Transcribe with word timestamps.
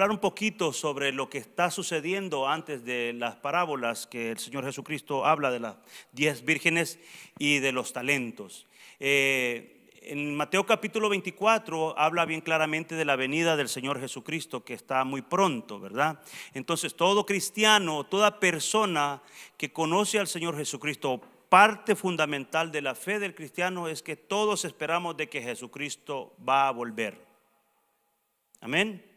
hablar 0.00 0.12
un 0.12 0.18
poquito 0.18 0.72
sobre 0.72 1.12
lo 1.12 1.28
que 1.28 1.36
está 1.36 1.70
sucediendo 1.70 2.48
antes 2.48 2.86
de 2.86 3.12
las 3.12 3.36
parábolas 3.36 4.06
que 4.06 4.30
el 4.30 4.38
Señor 4.38 4.64
Jesucristo 4.64 5.26
habla 5.26 5.50
de 5.50 5.60
las 5.60 5.76
diez 6.12 6.42
vírgenes 6.42 6.98
y 7.38 7.58
de 7.58 7.70
los 7.70 7.92
talentos. 7.92 8.66
Eh, 8.98 9.90
en 10.00 10.34
Mateo 10.34 10.64
capítulo 10.64 11.10
24 11.10 11.98
habla 11.98 12.24
bien 12.24 12.40
claramente 12.40 12.94
de 12.94 13.04
la 13.04 13.14
venida 13.14 13.56
del 13.56 13.68
Señor 13.68 14.00
Jesucristo 14.00 14.64
que 14.64 14.72
está 14.72 15.04
muy 15.04 15.20
pronto, 15.20 15.78
¿verdad? 15.78 16.22
Entonces 16.54 16.96
todo 16.96 17.26
cristiano, 17.26 18.04
toda 18.04 18.40
persona 18.40 19.20
que 19.58 19.70
conoce 19.70 20.18
al 20.18 20.28
Señor 20.28 20.56
Jesucristo, 20.56 21.20
parte 21.50 21.94
fundamental 21.94 22.72
de 22.72 22.80
la 22.80 22.94
fe 22.94 23.18
del 23.18 23.34
cristiano 23.34 23.86
es 23.86 24.02
que 24.02 24.16
todos 24.16 24.64
esperamos 24.64 25.18
de 25.18 25.28
que 25.28 25.42
Jesucristo 25.42 26.32
va 26.48 26.68
a 26.68 26.70
volver. 26.70 27.22
Amén. 28.62 29.09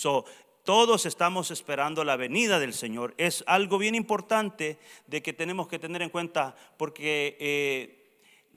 So, 0.00 0.24
todos 0.64 1.04
estamos 1.04 1.50
esperando 1.50 2.04
la 2.04 2.16
venida 2.16 2.58
del 2.58 2.72
Señor. 2.72 3.12
Es 3.18 3.44
algo 3.46 3.76
bien 3.76 3.94
importante 3.94 4.78
de 5.06 5.22
que 5.22 5.34
tenemos 5.34 5.68
que 5.68 5.78
tener 5.78 6.00
en 6.00 6.08
cuenta 6.08 6.56
porque 6.78 7.36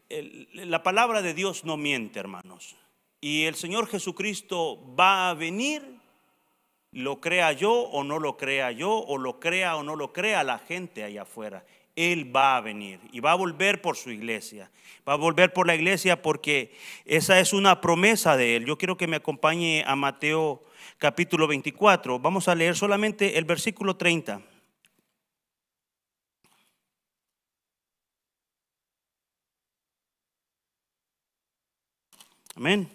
eh, 0.09 0.39
la 0.53 0.83
palabra 0.83 1.21
de 1.21 1.33
Dios 1.33 1.65
no 1.65 1.75
miente, 1.75 2.17
hermanos. 2.17 2.77
Y 3.19 3.43
el 3.43 3.55
Señor 3.55 3.87
Jesucristo 3.87 4.95
va 4.97 5.29
a 5.29 5.33
venir, 5.33 5.83
lo 6.93 7.19
crea 7.19 7.51
yo 7.51 7.73
o 7.73 8.05
no 8.05 8.19
lo 8.19 8.37
crea 8.37 8.71
yo, 8.71 8.99
o 8.99 9.17
lo 9.17 9.41
crea 9.41 9.75
o 9.75 9.83
no 9.83 9.97
lo 9.97 10.13
crea 10.13 10.45
la 10.45 10.59
gente 10.59 11.03
allá 11.03 11.23
afuera. 11.23 11.65
Él 11.97 12.33
va 12.33 12.55
a 12.55 12.61
venir 12.61 13.01
y 13.11 13.19
va 13.19 13.33
a 13.33 13.35
volver 13.35 13.81
por 13.81 13.97
su 13.97 14.11
iglesia. 14.11 14.71
Va 15.05 15.11
a 15.11 15.17
volver 15.17 15.51
por 15.51 15.67
la 15.67 15.75
iglesia 15.75 16.21
porque 16.21 16.73
esa 17.03 17.41
es 17.41 17.51
una 17.51 17.81
promesa 17.81 18.37
de 18.37 18.55
Él. 18.55 18.65
Yo 18.65 18.77
quiero 18.77 18.95
que 18.95 19.07
me 19.07 19.17
acompañe 19.17 19.83
a 19.85 19.97
Mateo 19.97 20.63
capítulo 21.03 21.47
24. 21.47 22.17
Vamos 22.17 22.47
a 22.47 22.55
leer 22.55 22.77
solamente 22.77 23.37
el 23.37 23.43
versículo 23.43 23.97
30. 23.97 24.41
Amén. 32.55 32.89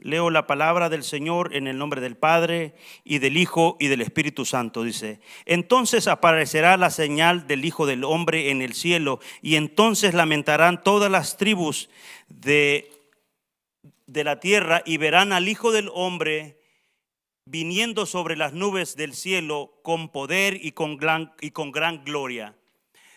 Leo 0.00 0.28
la 0.28 0.46
palabra 0.46 0.90
del 0.90 1.04
Señor 1.04 1.56
en 1.56 1.66
el 1.66 1.78
nombre 1.78 2.02
del 2.02 2.18
Padre 2.18 2.74
y 3.02 3.18
del 3.18 3.38
Hijo 3.38 3.78
y 3.80 3.86
del 3.86 4.02
Espíritu 4.02 4.44
Santo. 4.44 4.82
Dice, 4.82 5.22
entonces 5.46 6.06
aparecerá 6.06 6.76
la 6.76 6.90
señal 6.90 7.46
del 7.46 7.64
Hijo 7.64 7.86
del 7.86 8.04
Hombre 8.04 8.50
en 8.50 8.60
el 8.60 8.74
cielo 8.74 9.20
y 9.40 9.56
entonces 9.56 10.12
lamentarán 10.12 10.84
todas 10.84 11.10
las 11.10 11.38
tribus 11.38 11.88
de, 12.28 12.97
de 14.08 14.24
la 14.24 14.40
tierra 14.40 14.82
y 14.84 14.96
verán 14.96 15.32
al 15.32 15.48
Hijo 15.48 15.70
del 15.70 15.90
Hombre 15.94 16.58
viniendo 17.44 18.06
sobre 18.06 18.36
las 18.36 18.52
nubes 18.52 18.96
del 18.96 19.14
cielo 19.14 19.78
con 19.82 20.10
poder 20.10 20.58
y 20.64 20.72
con 20.72 20.96
gran, 20.96 21.32
y 21.40 21.52
con 21.52 21.70
gran 21.70 22.04
gloria. 22.04 22.56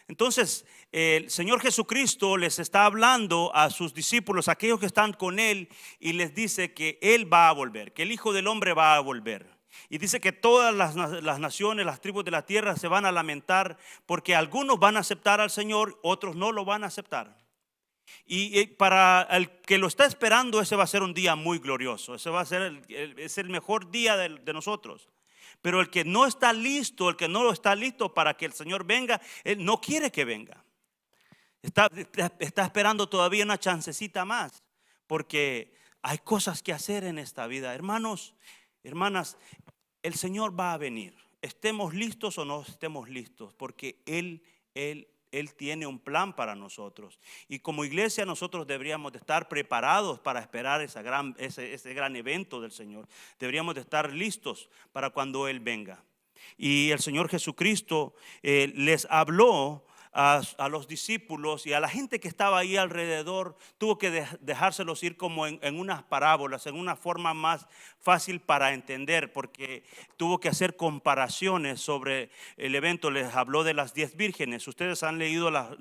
Entonces, 0.08 0.66
el 0.92 1.30
Señor 1.30 1.62
Jesucristo 1.62 2.36
les 2.36 2.60
está 2.60 2.86
hablando 2.86 3.52
a 3.56 3.70
sus 3.70 3.94
discípulos, 3.94 4.50
aquellos 4.50 4.80
que 4.80 4.86
están 4.86 5.14
con 5.14 5.40
Él, 5.40 5.70
y 6.00 6.14
les 6.14 6.36
dice 6.36 6.74
que 6.74 7.00
Él 7.02 7.32
va 7.32 7.48
a 7.48 7.54
volver, 7.54 7.94
que 7.94 8.04
el 8.04 8.12
Hijo 8.12 8.34
del 8.34 8.48
Hombre 8.48 8.74
va 8.74 8.96
a 8.96 9.00
volver. 9.00 9.50
Y 9.90 9.98
dice 9.98 10.20
que 10.20 10.34
todas 10.34 10.76
las, 10.76 10.96
naciones, 11.40 11.86
las 11.86 12.02
tribus 12.02 12.26
de 12.26 12.32
la 12.32 12.46
tierra 12.46 12.76
se 12.76 12.90
van 12.90 13.06
a 13.06 13.12
lamentar 13.12 13.78
porque 14.06 14.36
algunos 14.36 14.80
van 14.80 14.98
a 14.98 15.00
aceptar 15.00 15.40
al 15.40 15.50
Señor, 15.50 15.98
otros 16.04 16.36
no 16.36 16.52
lo 16.52 16.66
van 16.66 16.84
a 16.84 16.88
aceptar. 16.88 17.41
Y 18.26 18.66
para 18.68 19.24
el 19.32 19.50
que 19.62 19.78
lo 19.78 19.88
está 19.88 20.06
esperando, 20.06 20.62
ese 20.62 20.76
va 20.76 20.84
a 20.84 20.88
ser 20.88 21.04
un 21.04 21.14
día 21.14 21.36
muy 21.36 21.60
glorioso. 21.60 22.16
Ese 22.16 22.30
va 22.30 22.42
a 22.42 22.46
ser 22.46 22.62
el, 22.62 23.20
es 23.20 23.38
el 23.38 23.50
mejor 23.50 23.92
día 23.92 24.16
de, 24.16 24.30
de 24.30 24.54
nosotros. 24.54 25.10
Pero 25.62 25.82
el 25.82 25.90
que 25.90 26.06
no 26.06 26.26
está 26.26 26.54
listo, 26.54 27.10
el 27.10 27.16
que 27.16 27.28
no 27.28 27.52
está 27.52 27.76
listo 27.76 28.14
para 28.14 28.36
que 28.36 28.46
el 28.46 28.54
Señor 28.54 28.86
venga, 28.86 29.22
Él 29.44 29.64
no 29.64 29.80
quiere 29.80 30.12
que 30.12 30.26
venga. 30.26 30.64
Está, 31.62 31.90
está 32.40 32.64
esperando 32.64 33.08
todavía 33.08 33.44
una 33.44 33.60
chancecita 33.60 34.26
más, 34.26 34.64
porque 35.06 35.74
hay 36.02 36.18
cosas 36.18 36.64
que 36.64 36.74
hacer 36.74 37.04
en 37.04 37.20
esta 37.20 37.46
vida. 37.46 37.76
Hermanos, 37.76 38.34
hermanas, 38.84 39.38
el 40.02 40.16
Señor 40.16 40.60
va 40.60 40.74
a 40.74 40.78
venir. 40.78 41.16
Estemos 41.42 41.94
listos 41.94 42.38
o 42.40 42.46
no 42.46 42.62
estemos 42.62 43.10
listos, 43.10 43.54
porque 43.54 44.02
Él, 44.06 44.44
Él, 44.74 45.08
Él 45.32 45.54
tiene 45.54 45.86
un 45.88 46.00
plan 46.00 46.36
para 46.36 46.56
nosotros. 46.56 47.20
Y 47.48 47.60
como 47.60 47.86
iglesia 47.86 48.26
nosotros 48.26 48.68
deberíamos 48.68 49.12
de 49.12 49.20
estar 49.20 49.48
preparados 49.48 50.20
para 50.20 50.40
esperar 50.40 50.82
esa 50.82 51.02
gran, 51.02 51.36
ese, 51.38 51.74
ese 51.74 51.94
gran 51.94 52.16
evento 52.16 52.62
del 52.62 52.72
Señor. 52.72 53.08
Deberíamos 53.40 53.76
de 53.76 53.82
estar 53.82 54.12
listos 54.12 54.70
para 54.92 55.10
cuando 55.10 55.48
Él 55.48 55.60
venga. 55.60 56.04
Y 56.58 56.92
el 56.92 57.00
Señor 57.00 57.30
Jesucristo 57.30 58.14
eh, 58.44 58.72
les 58.76 59.08
habló 59.10 59.86
a, 60.14 60.42
los 60.70 60.88
discípulos 60.88 61.66
y 61.66 61.74
a 61.74 61.80
la 61.80 61.88
gente 61.88 62.20
que 62.20 62.28
estaba 62.28 62.60
ahí 62.60 62.76
alrededor, 62.76 63.56
tuvo 63.78 63.98
que 63.98 64.26
dejárselos 64.42 65.04
ir 65.04 65.16
como 65.16 65.48
en, 65.48 65.80
unas 65.80 66.04
parábolas, 66.04 66.68
en 66.68 66.76
una 66.76 66.96
forma 66.96 67.34
más 67.34 67.68
fácil 68.00 68.42
para 68.42 68.74
entender, 68.74 69.32
porque 69.32 69.84
tuvo 70.18 70.40
que 70.40 70.50
hacer 70.50 70.76
comparaciones 70.76 71.80
sobre 71.80 72.30
el 72.58 72.76
evento. 72.76 73.10
Les 73.10 73.34
habló 73.34 73.64
de 73.64 73.74
las 73.74 73.94
diez 73.94 74.16
vírgenes. 74.16 74.68
Ustedes 74.68 75.04
han 75.04 75.18
leído 75.18 75.50
la, 75.50 75.76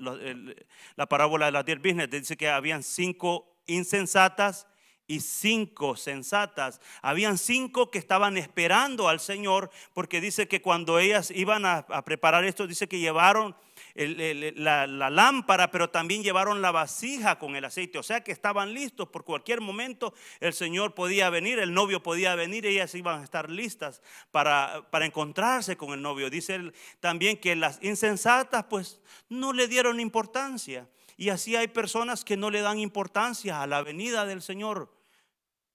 la 0.95 1.05
parábola 1.07 1.47
de 1.47 1.51
las 1.51 1.65
diez 1.65 1.81
vírgenes. 1.81 2.09
Dice 2.09 2.37
que 2.37 2.49
habían 2.49 2.83
cinco 2.83 3.47
insensatas 3.67 4.67
y 5.11 5.19
cinco 5.19 5.97
sensatas. 5.97 6.79
Habían 7.01 7.37
cinco 7.37 7.91
que 7.91 7.99
estaban 7.99 8.37
esperando 8.37 9.09
al 9.09 9.19
Señor 9.19 9.69
porque 9.93 10.21
dice 10.21 10.47
que 10.47 10.61
cuando 10.61 10.99
ellas 10.99 11.31
iban 11.31 11.65
a, 11.65 11.85
preparar 12.05 12.45
esto, 12.45 12.65
dice 12.65 12.87
que 12.87 12.99
llevaron 12.99 13.53
la, 13.95 15.09
lámpara, 15.09 15.71
pero 15.71 15.89
también 15.89 16.23
llevaron 16.23 16.61
la 16.61 16.71
vasija 16.71 17.37
con 17.39 17.55
el 17.55 17.65
aceite. 17.65 17.97
O 17.97 18.03
sea 18.03 18.23
que 18.23 18.31
estaban 18.31 18.73
listos 18.73 19.09
por 19.09 19.23
cualquier 19.23 19.61
momento. 19.61 20.13
El 20.39 20.53
Señor 20.53 20.93
podía 20.93 21.29
venir, 21.29 21.59
el 21.59 21.73
novio 21.73 22.03
podía 22.03 22.35
venir, 22.35 22.65
ellas 22.65 22.93
iban 22.95 23.21
a 23.21 23.23
estar 23.23 23.49
listas 23.49 24.01
para, 24.31 24.87
para 24.91 25.05
encontrarse 25.05 25.77
con 25.77 25.93
el 25.93 26.01
novio. 26.01 26.29
Dice 26.29 26.71
también 26.99 27.37
que 27.37 27.55
las 27.55 27.79
insensatas 27.81 28.65
pues 28.69 29.01
no 29.29 29.53
le 29.53 29.67
dieron 29.67 29.99
importancia. 29.99 30.87
Y 31.17 31.29
así 31.29 31.55
hay 31.55 31.67
personas 31.67 32.25
que 32.25 32.37
no 32.37 32.49
le 32.49 32.61
dan 32.61 32.79
importancia 32.79 33.61
a 33.61 33.67
la 33.67 33.83
venida 33.83 34.25
del 34.25 34.41
Señor. 34.41 35.00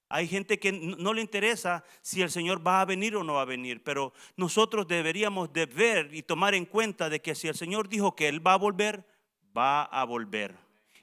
Hay 0.09 0.29
gente 0.29 0.61
que 0.61 0.71
no 0.73 1.13
le 1.13 1.21
interesa 1.21 1.85
si 2.01 2.23
el 2.23 2.31
Señor 2.31 2.65
va 2.65 2.81
a 2.81 2.85
venir 2.85 3.17
o 3.17 3.25
no 3.25 3.35
va 3.35 3.43
a 3.43 3.47
venir, 3.47 3.83
pero 3.83 4.13
nosotros 4.37 4.87
deberíamos 4.87 5.53
de 5.53 5.67
ver 5.67 6.15
y 6.15 6.23
tomar 6.23 6.55
en 6.55 6.65
cuenta 6.65 7.09
de 7.09 7.21
que 7.21 7.35
si 7.35 7.49
el 7.49 7.57
Señor 7.57 7.89
dijo 7.89 8.15
que 8.15 8.29
Él 8.29 8.47
va 8.47 8.53
a 8.53 8.59
volver, 8.59 9.05
va 9.57 9.83
a 9.83 10.05
volver. 10.05 10.55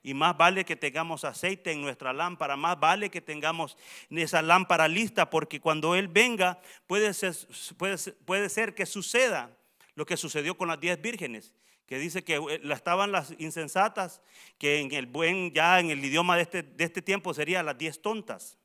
Y 0.04 0.14
más 0.14 0.38
vale 0.38 0.64
que 0.66 0.76
tengamos 0.76 1.26
aceite 1.26 1.72
en 1.72 1.82
nuestra 1.82 2.14
lámpara, 2.14 2.56
más 2.56 2.80
vale 2.80 3.10
que 3.10 3.22
tengamos 3.22 3.78
esa 4.10 4.42
lámpara 4.42 4.88
lista, 4.88 5.30
porque 5.30 5.60
cuando 5.60 5.96
Él 5.96 6.08
venga 6.08 6.62
puede 6.88 7.14
ser, 7.14 8.76
que 8.76 8.86
suceda 8.86 9.58
lo 9.96 10.06
que 10.06 10.18
sucedió 10.18 10.58
con 10.58 10.70
las 10.70 10.80
diez 10.80 11.02
vírgenes, 11.02 11.54
que 11.86 12.00
dice 12.00 12.24
que 12.24 12.36
eh, 12.36 12.62
estaban 12.72 13.12
las 13.12 13.34
insensatas, 13.38 14.22
que 14.58 14.80
en 14.80 14.94
el 14.94 15.08
buen, 15.08 15.52
ya 15.52 15.80
en 15.80 15.90
el 15.90 16.04
idioma 16.04 16.38
de 16.38 16.44
este, 16.44 16.64
de 16.64 16.84
este 16.86 17.02
tiempo 17.02 17.34
serían 17.34 17.66
las 17.66 17.78
diez 17.78 18.02
tontas. 18.02 18.58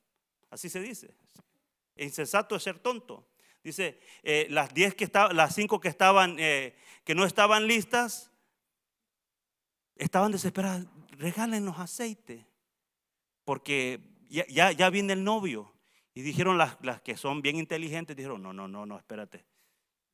Así 0.51 0.69
se 0.69 0.81
dice. 0.81 1.15
Insensato 1.97 2.57
es 2.57 2.63
ser 2.63 2.79
tonto. 2.79 3.27
Dice, 3.63 4.01
eh, 4.23 4.47
las 4.51 4.73
diez 4.73 4.95
que 4.95 5.05
estaban, 5.05 5.37
las 5.37 5.55
cinco 5.55 5.81
que 5.81 5.89
estaban, 5.89 6.37
eh, 6.39 6.77
que 7.05 7.15
no 7.15 7.25
estaban 7.25 7.67
listas, 7.67 8.31
estaban 9.97 10.33
desesperadas. 10.33 10.87
Regálenos 11.11 11.79
aceite, 11.79 12.47
porque 13.45 14.01
ya, 14.29 14.73
ya, 14.73 14.91
viene 14.91 15.13
el 15.13 15.25
novio. 15.25 15.73
Y 16.15 16.23
dijeron 16.23 16.59
las, 16.59 16.77
las, 16.83 17.01
que 17.03 17.17
son 17.17 17.43
bien 17.43 17.57
inteligentes, 17.57 18.17
dijeron, 18.17 18.43
no, 18.43 18.53
no, 18.53 18.69
no, 18.69 18.87
no, 18.87 18.97
espérate. 18.97 19.45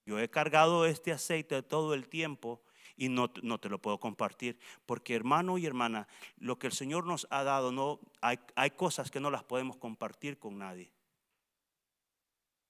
Yo 0.07 0.19
he 0.19 0.29
cargado 0.29 0.87
este 0.87 1.13
aceite 1.13 1.63
todo 1.63 1.95
el 1.95 2.09
tiempo 2.09 2.63
y 2.97 3.09
no, 3.09 3.29
te 3.29 3.69
lo 3.69 3.79
puedo 3.79 3.99
compartir. 3.99 4.59
Porque 4.87 5.15
hermano 5.15 5.59
y 5.59 5.67
hermana, 5.67 6.09
lo 6.39 6.59
que 6.59 6.67
el 6.67 6.73
Señor 6.73 7.07
nos 7.07 7.27
ha 7.31 7.43
dado, 7.43 7.73
no, 7.73 8.01
hay, 8.21 8.39
hay 8.55 8.71
cosas 8.71 9.11
que 9.11 9.21
no 9.21 9.31
las 9.31 9.45
podemos 9.45 9.77
compartir 9.77 10.39
con 10.39 10.59
nadie. 10.59 10.93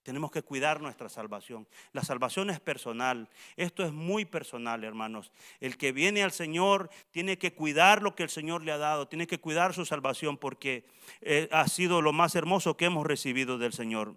Tenemos 0.04 0.30
que 0.30 0.42
cuidar 0.42 0.82
nuestra 0.82 1.08
salvación. 1.08 1.66
La 1.92 2.04
salvación 2.04 2.50
es 2.50 2.60
personal. 2.60 3.30
Esto 3.56 3.84
es 3.84 3.92
muy 3.92 4.26
personal, 4.26 4.84
hermanos. 4.84 5.32
El 5.60 5.78
que 5.78 5.92
viene 5.92 6.22
al 6.22 6.32
Señor 6.32 6.90
tiene 7.10 7.38
que 7.38 7.54
cuidar 7.54 8.02
lo 8.02 8.14
que 8.14 8.22
el 8.22 8.28
Señor 8.28 8.62
le 8.62 8.72
ha 8.72 8.76
dado, 8.76 9.08
tiene 9.08 9.26
que 9.26 9.40
cuidar 9.40 9.72
su 9.72 9.86
salvación 9.86 10.36
porque 10.36 10.84
eh, 11.22 11.48
ha 11.52 11.66
sido 11.68 12.02
lo 12.02 12.12
más 12.12 12.34
hermoso 12.34 12.76
que 12.76 12.84
hemos 12.84 13.06
recibido 13.06 13.56
del 13.56 13.72
Señor 13.72 14.14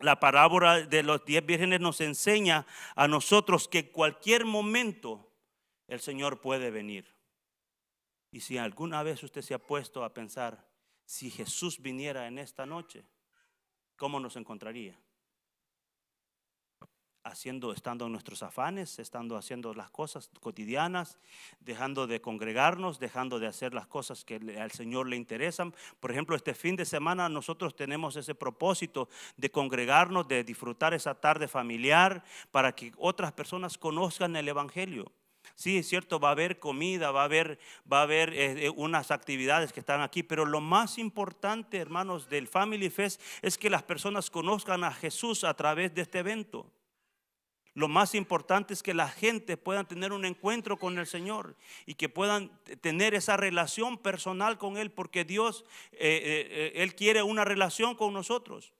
la 0.00 0.18
parábola 0.18 0.80
de 0.80 1.02
los 1.02 1.24
diez 1.24 1.44
vírgenes 1.44 1.80
nos 1.80 2.00
enseña 2.00 2.66
a 2.96 3.06
nosotros 3.06 3.68
que 3.68 3.90
cualquier 3.90 4.44
momento 4.44 5.30
el 5.88 6.00
Señor 6.00 6.40
puede 6.40 6.70
venir. 6.70 7.14
Y 8.32 8.40
si 8.40 8.58
alguna 8.58 9.02
vez 9.02 9.22
usted 9.22 9.42
se 9.42 9.54
ha 9.54 9.58
puesto 9.58 10.04
a 10.04 10.14
pensar, 10.14 10.66
si 11.04 11.30
Jesús 11.30 11.82
viniera 11.82 12.28
en 12.28 12.38
esta 12.38 12.64
noche, 12.64 13.04
¿cómo 13.96 14.20
nos 14.20 14.36
encontraría? 14.36 14.98
Haciendo, 17.24 17.72
estando 17.72 18.06
en 18.06 18.12
nuestros 18.12 18.42
afanes, 18.42 18.98
estando 18.98 19.36
haciendo 19.36 19.74
las 19.74 19.90
cosas 19.90 20.30
cotidianas, 20.40 21.18
dejando 21.60 22.06
de 22.06 22.20
congregarnos, 22.20 22.98
dejando 22.98 23.38
de 23.38 23.46
hacer 23.46 23.74
las 23.74 23.86
cosas 23.86 24.24
que 24.24 24.36
al 24.58 24.70
Señor 24.70 25.08
le 25.08 25.16
interesan. 25.16 25.74
Por 26.00 26.10
ejemplo, 26.10 26.36
este 26.36 26.54
fin 26.54 26.76
de 26.76 26.84
semana 26.84 27.28
nosotros 27.28 27.76
tenemos 27.76 28.16
ese 28.16 28.34
propósito 28.34 29.08
de 29.36 29.50
congregarnos, 29.50 30.28
de 30.28 30.44
disfrutar 30.44 30.94
esa 30.94 31.14
tarde 31.14 31.48
familiar 31.48 32.24
para 32.50 32.74
que 32.74 32.92
otras 32.96 33.32
personas 33.32 33.76
conozcan 33.78 34.36
el 34.36 34.48
Evangelio. 34.48 35.12
Sí, 35.54 35.78
es 35.78 35.88
cierto, 35.88 36.18
va 36.18 36.28
a 36.28 36.32
haber 36.32 36.58
comida, 36.58 37.10
va 37.10 37.22
a 37.22 37.24
haber, 37.24 37.58
va 37.90 38.00
a 38.00 38.02
haber 38.04 38.32
eh, 38.32 38.66
eh, 38.66 38.70
unas 38.70 39.10
actividades 39.10 39.72
que 39.72 39.80
están 39.80 40.00
aquí, 40.00 40.22
pero 40.22 40.46
lo 40.46 40.60
más 40.60 40.96
importante, 40.96 41.78
hermanos, 41.78 42.30
del 42.30 42.48
Family 42.48 42.88
Fest 42.88 43.20
es 43.42 43.58
que 43.58 43.68
las 43.68 43.82
personas 43.82 44.30
conozcan 44.30 44.84
a 44.84 44.92
Jesús 44.92 45.44
a 45.44 45.54
través 45.54 45.94
de 45.94 46.02
este 46.02 46.20
evento. 46.20 46.72
Lo 47.74 47.86
más 47.86 48.14
importante 48.14 48.74
es 48.74 48.82
que 48.82 48.94
la 48.94 49.08
gente 49.08 49.56
pueda 49.56 49.84
tener 49.84 50.12
un 50.12 50.24
encuentro 50.24 50.76
con 50.76 50.98
el 50.98 51.06
Señor 51.06 51.56
y 51.86 51.94
que 51.94 52.08
puedan 52.08 52.50
tener 52.80 53.14
esa 53.14 53.36
relación 53.36 53.96
personal 53.96 54.58
con 54.58 54.76
Él, 54.76 54.90
porque 54.90 55.24
Dios, 55.24 55.64
eh, 55.92 55.98
eh, 56.00 56.48
eh, 56.50 56.72
Él 56.82 56.94
quiere 56.96 57.22
una 57.22 57.44
relación 57.44 57.94
con 57.94 58.12
nosotros. 58.12 58.72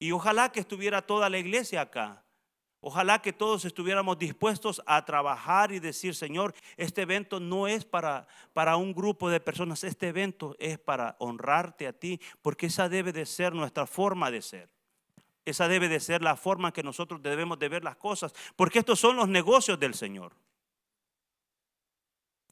Y 0.00 0.12
ojalá 0.12 0.50
que 0.50 0.60
estuviera 0.60 1.02
toda 1.02 1.30
la 1.30 1.38
iglesia 1.38 1.80
acá. 1.80 2.24
Ojalá 2.80 3.20
que 3.20 3.32
todos 3.32 3.64
estuviéramos 3.64 4.18
dispuestos 4.18 4.80
a 4.86 5.04
trabajar 5.04 5.72
y 5.72 5.80
decir, 5.80 6.14
Señor, 6.14 6.54
este 6.76 7.02
evento 7.02 7.40
no 7.40 7.66
es 7.66 7.84
para, 7.84 8.28
para 8.52 8.76
un 8.76 8.94
grupo 8.94 9.30
de 9.30 9.40
personas, 9.40 9.82
este 9.82 10.08
evento 10.08 10.54
es 10.60 10.78
para 10.78 11.16
honrarte 11.18 11.88
a 11.88 11.92
ti, 11.92 12.20
porque 12.40 12.66
esa 12.66 12.88
debe 12.88 13.12
de 13.12 13.26
ser 13.26 13.52
nuestra 13.52 13.86
forma 13.86 14.30
de 14.30 14.42
ser. 14.42 14.77
Esa 15.48 15.68
debe 15.68 15.88
de 15.88 16.00
ser 16.00 16.22
la 16.22 16.36
forma 16.36 16.72
que 16.72 16.82
nosotros 16.82 17.22
debemos 17.22 17.58
de 17.58 17.68
ver 17.68 17.84
las 17.84 17.96
cosas, 17.96 18.34
porque 18.56 18.80
estos 18.80 19.00
son 19.00 19.16
los 19.16 19.28
negocios 19.28 19.78
del 19.80 19.94
Señor. 19.94 20.32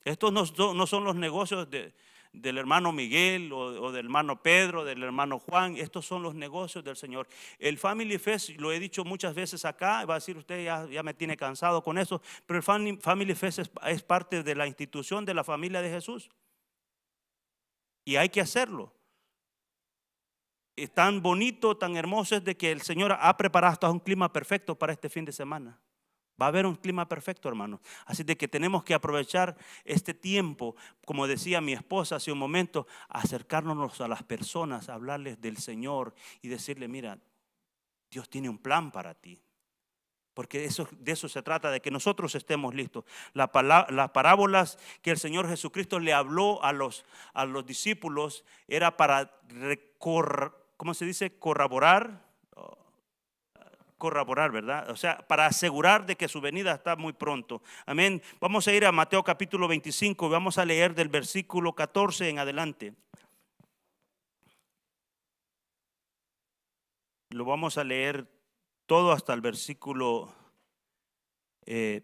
Estos 0.04 0.32
no, 0.32 0.86
son 0.86 1.04
los 1.04 1.16
negocios 1.16 1.68
del 1.68 2.58
hermano 2.58 2.92
Miguel 2.92 3.52
o, 3.52 3.90
del 3.90 4.06
hermano 4.06 4.40
Pedro, 4.40 4.84
del 4.84 5.02
hermano 5.02 5.40
Juan. 5.40 5.76
Estos 5.76 6.06
son 6.06 6.22
los 6.22 6.34
negocios 6.34 6.84
del 6.84 6.96
Señor. 6.96 7.26
El 7.58 7.76
Family 7.76 8.16
Fest, 8.18 8.50
lo 8.50 8.72
he 8.72 8.78
dicho 8.78 9.04
muchas 9.04 9.34
veces 9.34 9.64
acá, 9.64 10.04
va 10.04 10.14
a 10.14 10.18
decir 10.18 10.36
usted, 10.36 10.64
ya 10.64 11.02
me 11.02 11.12
tiene 11.12 11.36
cansado 11.36 11.82
con 11.82 11.98
eso, 11.98 12.22
pero 12.46 12.58
el 12.58 12.62
Family, 13.00 13.34
Fest 13.34 13.58
es 13.84 14.02
parte 14.02 14.44
de 14.44 14.54
la 14.54 14.66
institución 14.66 15.24
de 15.24 15.34
la 15.34 15.42
familia 15.42 15.82
de 15.82 15.90
Jesús. 15.90 16.30
Y 18.04 18.14
hay 18.14 18.28
que 18.28 18.40
hacerlo 18.40 18.94
tan 20.92 21.22
bonito, 21.22 21.76
tan 21.76 21.96
hermoso 21.96 22.36
es 22.36 22.44
de 22.44 22.56
que 22.56 22.70
el 22.70 22.82
Señor 22.82 23.16
ha 23.18 23.36
preparado 23.36 23.72
hasta 23.72 23.90
un 23.90 24.00
clima 24.00 24.32
perfecto 24.32 24.78
para 24.78 24.92
este 24.92 25.08
fin 25.08 25.24
de 25.24 25.32
semana. 25.32 25.80
Va 26.40 26.46
a 26.46 26.48
haber 26.50 26.66
un 26.66 26.74
clima 26.74 27.08
perfecto, 27.08 27.48
hermano. 27.48 27.80
Así 28.04 28.22
de 28.22 28.36
que 28.36 28.46
tenemos 28.46 28.84
que 28.84 28.92
aprovechar 28.92 29.56
este 29.84 30.12
tiempo, 30.12 30.76
como 31.06 31.26
decía 31.26 31.62
mi 31.62 31.72
esposa 31.72 32.16
hace 32.16 32.30
un 32.30 32.38
momento, 32.38 32.86
acercarnos 33.08 34.00
a 34.02 34.08
las 34.08 34.22
personas, 34.22 34.90
hablarles 34.90 35.40
del 35.40 35.56
Señor 35.56 36.14
y 36.42 36.48
decirle, 36.48 36.88
mira, 36.88 37.18
Dios 38.10 38.28
tiene 38.28 38.50
un 38.50 38.58
plan 38.58 38.90
para 38.90 39.14
ti. 39.14 39.40
Porque 40.34 40.66
eso, 40.66 40.86
de 40.92 41.12
eso 41.12 41.30
se 41.30 41.42
trata, 41.42 41.70
de 41.70 41.80
que 41.80 41.90
nosotros 41.90 42.34
estemos 42.34 42.74
listos. 42.74 43.04
las 43.32 43.48
parábolas 44.10 44.78
que 45.00 45.10
el 45.10 45.16
Señor 45.16 45.48
Jesucristo 45.48 45.98
le 45.98 46.12
habló 46.12 46.62
a 46.62 46.72
los, 46.72 47.06
a 47.32 47.46
los 47.46 47.64
discípulos 47.64 48.44
era 48.68 48.98
para 48.98 49.40
recorrer 49.48 50.65
¿cómo 50.76 50.94
se 50.94 51.04
dice? 51.04 51.38
Corroborar, 51.38 52.26
corroborar, 53.98 54.52
¿verdad? 54.52 54.90
O 54.90 54.96
sea, 54.96 55.18
para 55.26 55.46
asegurar 55.46 56.06
de 56.06 56.16
que 56.16 56.28
su 56.28 56.40
venida 56.40 56.72
está 56.72 56.96
muy 56.96 57.12
pronto. 57.12 57.62
Amén. 57.86 58.22
Vamos 58.40 58.68
a 58.68 58.72
ir 58.72 58.84
a 58.84 58.92
Mateo 58.92 59.22
capítulo 59.22 59.68
25 59.68 60.26
y 60.26 60.30
vamos 60.30 60.58
a 60.58 60.64
leer 60.64 60.94
del 60.94 61.08
versículo 61.08 61.74
14 61.74 62.28
en 62.28 62.38
adelante. 62.38 62.94
Lo 67.30 67.44
vamos 67.44 67.78
a 67.78 67.84
leer 67.84 68.26
todo 68.86 69.12
hasta 69.12 69.34
el 69.34 69.40
versículo 69.40 70.32
30 71.64 71.66
eh, 71.66 72.02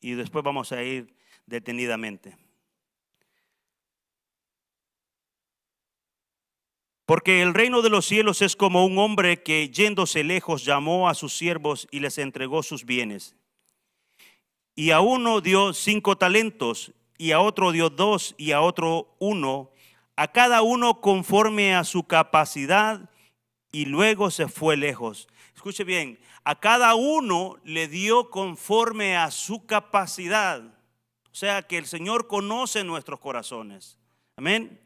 y 0.00 0.14
después 0.14 0.44
vamos 0.44 0.72
a 0.72 0.82
ir 0.82 1.14
detenidamente. 1.46 2.45
Porque 7.06 7.40
el 7.40 7.54
reino 7.54 7.82
de 7.82 7.88
los 7.88 8.04
cielos 8.04 8.42
es 8.42 8.56
como 8.56 8.84
un 8.84 8.98
hombre 8.98 9.42
que 9.42 9.70
yéndose 9.70 10.24
lejos 10.24 10.64
llamó 10.64 11.08
a 11.08 11.14
sus 11.14 11.36
siervos 11.36 11.86
y 11.92 12.00
les 12.00 12.18
entregó 12.18 12.64
sus 12.64 12.84
bienes. 12.84 13.36
Y 14.74 14.90
a 14.90 15.00
uno 15.00 15.40
dio 15.40 15.72
cinco 15.72 16.18
talentos, 16.18 16.92
y 17.16 17.30
a 17.30 17.40
otro 17.40 17.70
dio 17.70 17.90
dos, 17.90 18.34
y 18.36 18.50
a 18.50 18.60
otro 18.60 19.14
uno, 19.20 19.70
a 20.16 20.32
cada 20.32 20.62
uno 20.62 21.00
conforme 21.00 21.76
a 21.76 21.84
su 21.84 22.02
capacidad, 22.02 23.08
y 23.70 23.84
luego 23.84 24.30
se 24.32 24.48
fue 24.48 24.76
lejos. 24.76 25.28
Escuche 25.54 25.84
bien, 25.84 26.18
a 26.42 26.58
cada 26.58 26.96
uno 26.96 27.56
le 27.64 27.86
dio 27.86 28.30
conforme 28.30 29.16
a 29.16 29.30
su 29.30 29.64
capacidad. 29.64 30.62
O 30.62 31.34
sea 31.34 31.62
que 31.62 31.78
el 31.78 31.86
Señor 31.86 32.26
conoce 32.26 32.82
nuestros 32.82 33.20
corazones. 33.20 33.98
Amén. 34.36 34.85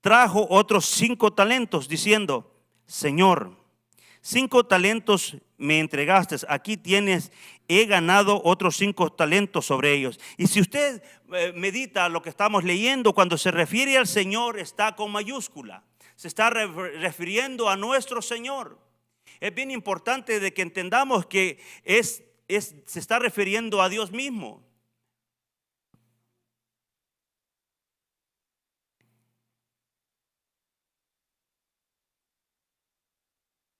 trajo 0.00 0.46
otros 0.50 0.86
cinco 0.86 1.32
talentos 1.32 1.88
diciendo, 1.88 2.54
Señor, 2.86 3.56
cinco 4.20 4.64
talentos 4.64 5.36
me 5.58 5.78
entregaste, 5.78 6.36
aquí 6.48 6.76
tienes, 6.76 7.32
he 7.68 7.84
ganado 7.84 8.40
otros 8.44 8.76
cinco 8.76 9.12
talentos 9.12 9.66
sobre 9.66 9.92
ellos. 9.92 10.18
Y 10.36 10.46
si 10.46 10.60
usted 10.60 11.02
eh, 11.32 11.52
medita 11.54 12.08
lo 12.08 12.22
que 12.22 12.30
estamos 12.30 12.64
leyendo, 12.64 13.12
cuando 13.12 13.36
se 13.36 13.50
refiere 13.50 13.98
al 13.98 14.06
Señor 14.06 14.58
está 14.58 14.96
con 14.96 15.12
mayúscula, 15.12 15.84
se 16.16 16.28
está 16.28 16.50
refiriendo 16.50 17.68
a 17.68 17.76
nuestro 17.76 18.20
Señor. 18.20 18.78
Es 19.38 19.54
bien 19.54 19.70
importante 19.70 20.40
de 20.40 20.52
que 20.52 20.62
entendamos 20.62 21.26
que 21.26 21.58
es, 21.84 22.22
es, 22.48 22.74
se 22.84 22.98
está 22.98 23.18
refiriendo 23.18 23.80
a 23.80 23.88
Dios 23.88 24.12
mismo. 24.12 24.62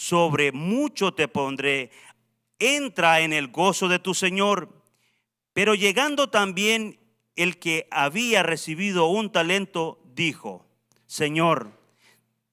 sobre 0.00 0.50
mucho 0.50 1.12
te 1.12 1.28
pondré, 1.28 1.90
entra 2.58 3.20
en 3.20 3.34
el 3.34 3.48
gozo 3.48 3.86
de 3.86 3.98
tu 3.98 4.14
Señor. 4.14 4.82
Pero 5.52 5.74
llegando 5.74 6.30
también 6.30 6.98
el 7.36 7.58
que 7.58 7.86
había 7.90 8.42
recibido 8.42 9.08
un 9.08 9.30
talento, 9.30 10.00
dijo, 10.14 10.64
Señor, 11.04 11.72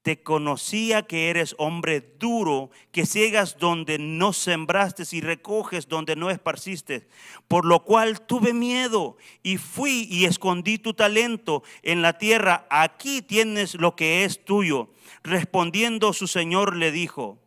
te 0.07 0.23
conocía 0.23 1.01
que 1.01 1.29
eres 1.29 1.53
hombre 1.57 1.99
duro, 2.17 2.69
que 2.93 3.05
ciegas 3.05 3.57
donde 3.57 3.99
no 3.99 4.31
sembraste 4.31 5.03
y 5.11 5.19
recoges 5.19 5.89
donde 5.89 6.15
no 6.15 6.29
esparciste. 6.29 7.09
Por 7.49 7.65
lo 7.65 7.83
cual 7.83 8.21
tuve 8.21 8.53
miedo 8.53 9.17
y 9.43 9.57
fui 9.57 10.07
y 10.09 10.23
escondí 10.23 10.77
tu 10.77 10.93
talento 10.93 11.61
en 11.83 12.01
la 12.01 12.17
tierra. 12.17 12.65
Aquí 12.69 13.21
tienes 13.21 13.75
lo 13.75 13.97
que 13.97 14.23
es 14.23 14.45
tuyo. 14.45 14.93
Respondiendo 15.23 16.13
su 16.13 16.27
señor 16.27 16.77
le 16.77 16.93
dijo, 16.93 17.41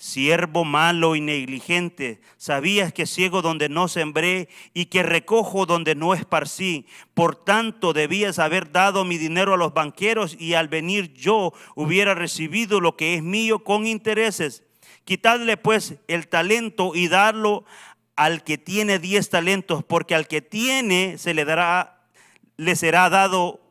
Siervo 0.00 0.64
malo 0.64 1.16
y 1.16 1.20
negligente, 1.20 2.20
sabías 2.36 2.92
que 2.92 3.04
ciego 3.04 3.42
donde 3.42 3.68
no 3.68 3.88
sembré 3.88 4.48
y 4.72 4.86
que 4.86 5.02
recojo 5.02 5.66
donde 5.66 5.96
no 5.96 6.14
esparcí. 6.14 6.86
Por 7.14 7.34
tanto, 7.34 7.92
debías 7.92 8.38
haber 8.38 8.70
dado 8.70 9.04
mi 9.04 9.18
dinero 9.18 9.54
a 9.54 9.56
los 9.56 9.74
banqueros 9.74 10.36
y 10.38 10.54
al 10.54 10.68
venir 10.68 11.12
yo 11.14 11.52
hubiera 11.74 12.14
recibido 12.14 12.80
lo 12.80 12.96
que 12.96 13.16
es 13.16 13.24
mío 13.24 13.64
con 13.64 13.88
intereses. 13.88 14.62
Quitadle 15.04 15.56
pues 15.56 15.96
el 16.06 16.28
talento 16.28 16.92
y 16.94 17.08
darlo 17.08 17.64
al 18.14 18.44
que 18.44 18.56
tiene 18.56 19.00
diez 19.00 19.30
talentos, 19.30 19.82
porque 19.82 20.14
al 20.14 20.28
que 20.28 20.42
tiene 20.42 21.18
se 21.18 21.34
le 21.34 21.44
dará, 21.44 22.04
le 22.56 22.76
será 22.76 23.10
dado 23.10 23.67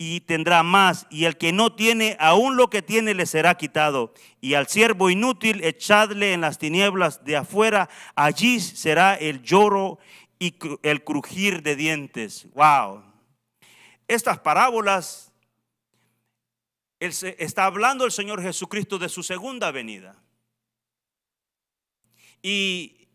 y 0.00 0.20
tendrá 0.20 0.62
más, 0.62 1.08
y 1.10 1.24
el 1.24 1.36
que 1.36 1.52
no 1.52 1.74
tiene, 1.74 2.16
aún 2.20 2.56
lo 2.56 2.70
que 2.70 2.82
tiene 2.82 3.14
le 3.14 3.26
será 3.26 3.56
quitado. 3.56 4.14
Y 4.40 4.54
al 4.54 4.68
siervo 4.68 5.10
inútil 5.10 5.64
echadle 5.64 6.32
en 6.32 6.40
las 6.40 6.58
tinieblas 6.58 7.24
de 7.24 7.36
afuera, 7.36 7.90
allí 8.14 8.60
será 8.60 9.16
el 9.16 9.42
lloro 9.42 9.98
y 10.38 10.54
el 10.84 11.02
crujir 11.02 11.62
de 11.64 11.74
dientes. 11.74 12.46
Wow. 12.54 13.02
Estas 14.06 14.38
parábolas 14.38 15.32
está 17.00 17.64
hablando 17.64 18.04
el 18.04 18.12
Señor 18.12 18.40
Jesucristo 18.40 18.98
de 18.98 19.08
su 19.08 19.24
segunda 19.24 19.72
venida. 19.72 20.14
Y 22.40 23.08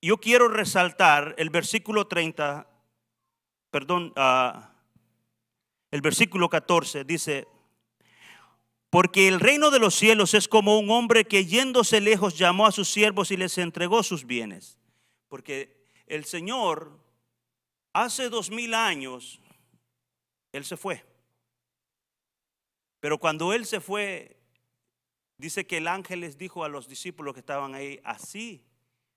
yo 0.00 0.18
quiero 0.18 0.46
resaltar 0.46 1.34
el 1.36 1.50
versículo 1.50 2.06
30, 2.06 2.68
perdón, 3.72 4.12
uh, 4.16 4.71
el 5.92 6.00
versículo 6.00 6.48
14 6.48 7.04
dice, 7.04 7.46
porque 8.88 9.28
el 9.28 9.40
reino 9.40 9.70
de 9.70 9.78
los 9.78 9.94
cielos 9.94 10.32
es 10.32 10.48
como 10.48 10.78
un 10.78 10.90
hombre 10.90 11.26
que 11.26 11.44
yéndose 11.44 12.00
lejos 12.00 12.36
llamó 12.36 12.66
a 12.66 12.72
sus 12.72 12.88
siervos 12.90 13.30
y 13.30 13.36
les 13.36 13.56
entregó 13.58 14.02
sus 14.02 14.26
bienes. 14.26 14.78
Porque 15.28 15.86
el 16.06 16.24
Señor 16.24 16.98
hace 17.92 18.30
dos 18.30 18.50
mil 18.50 18.72
años, 18.72 19.38
Él 20.50 20.64
se 20.64 20.78
fue. 20.78 21.04
Pero 22.98 23.18
cuando 23.18 23.52
Él 23.52 23.66
se 23.66 23.80
fue, 23.80 24.40
dice 25.36 25.66
que 25.66 25.76
el 25.76 25.88
ángel 25.88 26.20
les 26.20 26.38
dijo 26.38 26.64
a 26.64 26.70
los 26.70 26.88
discípulos 26.88 27.34
que 27.34 27.40
estaban 27.40 27.74
ahí, 27.74 28.00
así 28.02 28.64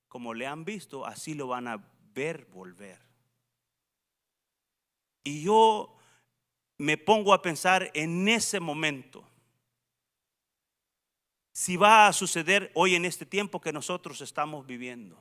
como 0.09 0.33
le 0.33 0.45
han 0.45 0.65
visto, 0.65 1.05
así 1.05 1.35
lo 1.35 1.47
van 1.47 1.69
a 1.69 1.89
ver 2.13 2.45
volver. 2.45 2.99
Y 5.23 5.41
yo 5.41 5.95
me 6.77 6.97
pongo 6.97 7.33
a 7.33 7.41
pensar 7.41 7.91
en 7.93 8.27
ese 8.27 8.59
momento. 8.59 9.23
Si 11.51 11.77
va 11.77 12.07
a 12.07 12.13
suceder 12.13 12.71
hoy 12.75 12.95
en 12.95 13.05
este 13.05 13.25
tiempo 13.25 13.61
que 13.61 13.71
nosotros 13.71 14.19
estamos 14.21 14.65
viviendo. 14.67 15.17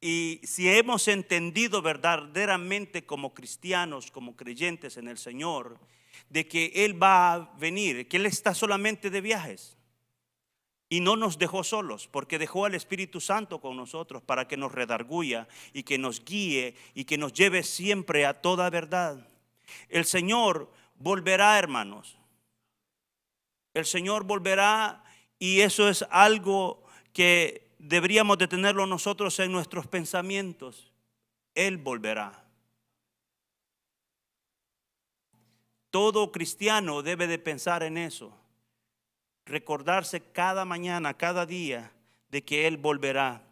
Y 0.00 0.40
si 0.44 0.68
hemos 0.68 1.08
entendido 1.08 1.82
verdaderamente 1.82 3.04
como 3.04 3.34
cristianos, 3.34 4.10
como 4.10 4.36
creyentes 4.36 4.96
en 4.96 5.08
el 5.08 5.18
Señor, 5.18 5.80
de 6.28 6.46
que 6.46 6.72
Él 6.74 7.02
va 7.02 7.32
a 7.32 7.54
venir, 7.58 8.08
que 8.08 8.18
Él 8.18 8.26
está 8.26 8.54
solamente 8.54 9.10
de 9.10 9.20
viajes. 9.20 9.76
Y 10.90 11.00
no 11.00 11.16
nos 11.16 11.38
dejó 11.38 11.64
solos, 11.64 12.08
porque 12.08 12.38
dejó 12.38 12.64
al 12.64 12.74
Espíritu 12.74 13.20
Santo 13.20 13.60
con 13.60 13.76
nosotros 13.76 14.22
para 14.22 14.48
que 14.48 14.56
nos 14.56 14.72
redarguya 14.72 15.48
y 15.72 15.82
que 15.82 15.98
nos 15.98 16.24
guíe 16.24 16.76
y 16.94 17.04
que 17.04 17.18
nos 17.18 17.32
lleve 17.32 17.62
siempre 17.62 18.24
a 18.24 18.40
toda 18.40 18.70
verdad. 18.70 19.28
El 19.88 20.04
Señor 20.04 20.70
volverá, 20.96 21.58
hermanos. 21.58 22.18
El 23.74 23.86
Señor 23.86 24.24
volverá 24.24 25.04
y 25.38 25.60
eso 25.60 25.88
es 25.88 26.04
algo 26.10 26.84
que 27.12 27.70
deberíamos 27.78 28.38
de 28.38 28.48
tenerlo 28.48 28.86
nosotros 28.86 29.38
en 29.38 29.52
nuestros 29.52 29.86
pensamientos. 29.86 30.92
Él 31.54 31.78
volverá. 31.78 32.44
Todo 35.90 36.32
cristiano 36.32 37.02
debe 37.02 37.26
de 37.26 37.38
pensar 37.38 37.82
en 37.82 37.96
eso. 37.96 38.36
Recordarse 39.46 40.20
cada 40.20 40.64
mañana, 40.64 41.14
cada 41.14 41.46
día, 41.46 41.92
de 42.28 42.44
que 42.44 42.66
Él 42.66 42.76
volverá. 42.76 43.42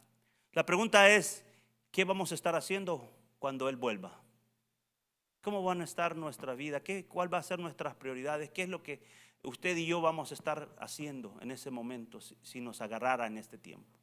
La 0.52 0.66
pregunta 0.66 1.08
es, 1.11 1.44
¿qué 1.90 2.04
vamos 2.04 2.32
a 2.32 2.35
estar 2.35 2.54
haciendo 2.54 3.11
cuando 3.38 3.68
Él 3.68 3.76
vuelva? 3.76 4.20
¿Cómo 5.46 5.62
van 5.62 5.80
a 5.80 5.84
estar 5.84 6.16
nuestra 6.16 6.56
vida? 6.56 6.82
¿Qué, 6.82 7.06
¿Cuál 7.06 7.32
va 7.32 7.38
a 7.38 7.42
ser 7.44 7.60
nuestras 7.60 7.94
prioridades? 7.94 8.50
¿Qué 8.50 8.64
es 8.64 8.68
lo 8.68 8.82
que 8.82 9.00
usted 9.44 9.76
y 9.76 9.86
yo 9.86 10.00
vamos 10.00 10.32
a 10.32 10.34
estar 10.34 10.74
haciendo 10.80 11.38
en 11.40 11.52
ese 11.52 11.70
momento 11.70 12.20
si, 12.20 12.36
si 12.42 12.60
nos 12.60 12.80
agarrara 12.80 13.28
en 13.28 13.38
este 13.38 13.56
tiempo? 13.56 13.96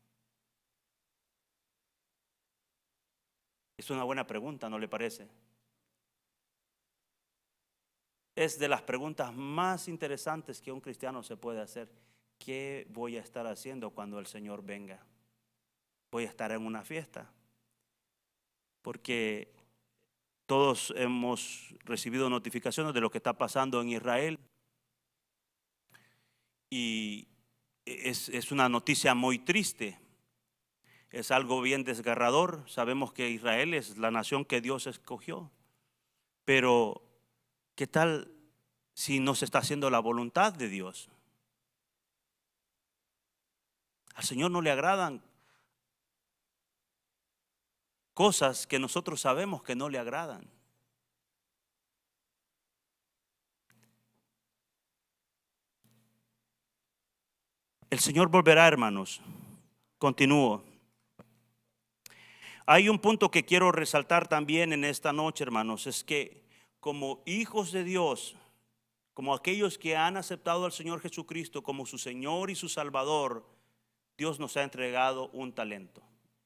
Es 3.76 3.90
una 3.90 4.06
buena 4.06 4.26
pregunta, 4.26 4.70
¿no 4.70 4.80
le 4.80 4.88
parece? 4.88 5.28
Es 8.38 8.58
de 8.58 8.70
las 8.70 8.84
preguntas 8.84 9.34
más 9.34 9.90
interesantes 9.90 10.62
que 10.62 10.72
un 10.72 10.80
cristiano 10.80 11.24
se 11.24 11.36
puede 11.36 11.60
hacer. 11.60 11.92
¿Qué 12.40 12.88
voy 12.90 13.18
a 13.18 13.22
estar 13.22 13.46
haciendo 13.48 13.90
cuando 13.90 14.18
el 14.18 14.28
Señor 14.28 14.64
venga? 14.64 15.06
¿Voy 16.10 16.24
a 16.24 16.30
estar 16.30 16.54
en 16.54 16.66
una 16.66 16.86
fiesta? 16.86 17.30
Porque 18.82 19.63
todos 20.54 20.94
hemos 20.98 21.74
recibido 21.80 22.30
notificaciones 22.30 22.94
de 22.94 23.02
lo 23.02 23.10
que 23.10 23.18
está 23.18 23.34
pasando 23.34 23.82
en 23.82 23.90
Israel. 23.90 24.38
Y 26.70 27.28
es, 27.88 28.52
una 28.52 28.70
noticia 28.70 29.16
muy 29.16 29.40
triste. 29.40 29.98
Es 31.10 31.32
algo 31.32 31.60
bien 31.60 31.84
desgarrador. 31.84 32.66
Sabemos 32.68 33.14
que 33.14 33.32
Israel 33.32 33.74
es 33.74 33.98
la 33.98 34.12
nación 34.12 34.46
que 34.46 34.62
Dios 34.62 34.86
escogió. 34.86 35.50
Pero, 36.46 37.02
¿qué 37.74 37.88
tal 37.88 38.32
si 38.94 39.20
no 39.20 39.34
se 39.34 39.46
está 39.46 39.58
haciendo 39.58 39.90
la 39.90 40.02
voluntad 40.02 40.54
de 40.54 40.70
Dios? 40.70 41.10
Al 44.14 44.24
Señor 44.24 44.52
no 44.52 44.62
le 44.62 44.70
agradan 44.70 45.24
cosas 48.14 48.68
que 48.68 48.80
nosotros 48.80 49.22
sabemos 49.22 49.64
que 49.64 49.76
no 49.76 49.90
le 49.90 49.98
agradan. 49.98 50.48
El 57.90 58.00
Señor 58.00 58.30
volverá, 58.30 58.68
hermanos. 58.68 59.22
Continúo. 59.98 60.64
Hay 62.66 62.90
un 62.90 62.98
punto 62.98 63.30
que 63.30 63.46
quiero 63.46 63.72
resaltar 63.72 64.28
también 64.28 64.74
en 64.74 64.84
esta 64.84 65.12
noche, 65.12 65.44
hermanos, 65.44 65.86
es 65.86 66.04
que 66.04 66.44
como 66.80 67.22
hijos 67.26 67.72
de 67.72 67.84
Dios, 67.84 68.36
como 69.14 69.34
aquellos 69.34 69.78
que 69.78 69.96
han 69.96 70.18
aceptado 70.18 70.66
al 70.66 70.72
Señor 70.72 71.02
Jesucristo 71.02 71.62
como 71.62 71.86
su 71.86 71.98
Señor 71.98 72.50
y 72.50 72.56
su 72.56 72.70
Salvador, 72.70 73.46
Dios 74.18 74.40
nos 74.40 74.58
ha 74.58 74.64
entregado 74.64 75.30
un 75.30 75.54
talento, 75.54 76.02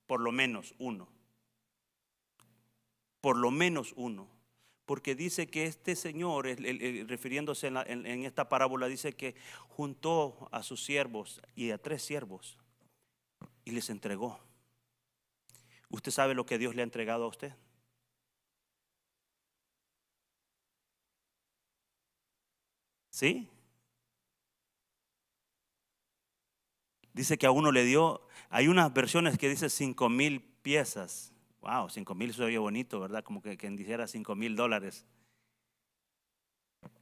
por 0.05 0.19
lo 0.19 0.31
menos 0.31 0.74
uno 0.79 1.07
por 3.27 3.36
lo 3.36 3.51
menos 3.51 3.91
uno. 3.98 4.29
Porque 4.86 5.13
dice 5.13 5.48
que 5.48 5.65
este 5.65 5.98
Señor, 5.98 6.46
refiriéndose 6.46 7.67
en, 7.67 8.05
en 8.05 8.24
esta 8.24 8.48
parábola, 8.48 8.88
dice 8.88 9.17
que 9.17 9.36
juntó 9.67 10.48
a 10.53 10.63
sus 10.63 10.86
siervos 10.86 11.41
y 11.53 11.72
a 11.72 11.77
tres 11.77 12.03
siervos 12.03 12.57
y 13.65 13.72
les 13.72 13.89
entregó. 13.89 14.39
¿Usted 15.89 16.10
sabe 16.10 16.36
lo 16.36 16.46
que 16.46 16.57
Dios 16.57 16.74
le 16.74 16.84
ha 16.84 16.86
entregado 16.86 17.25
a 17.25 17.27
usted? 17.27 17.53
¿Sí? 23.10 23.50
Dice 27.12 27.38
que 27.38 27.46
a 27.46 27.51
uno 27.51 27.74
le 27.74 27.84
dio, 27.84 28.25
hay 28.50 28.69
unas 28.69 28.93
versiones 28.93 29.38
que 29.38 29.50
dice 29.50 29.69
cinco 29.69 30.07
mil 30.07 30.41
piezas 30.62 31.34
Wow, 31.61 31.89
5 31.89 32.15
mil 32.15 32.33
se 32.33 32.43
oye 32.43 32.57
bonito, 32.57 32.99
¿verdad? 32.99 33.23
Como 33.23 33.41
que 33.41 33.57
quien 33.57 33.75
dijera 33.75 34.07
5 34.07 34.35
mil 34.35 34.55
dólares. 34.55 35.05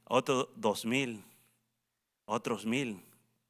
Otro 0.08 0.50
dos 0.54 0.84
mil, 0.84 1.24
otros 2.26 2.64
mil. 2.64 3.02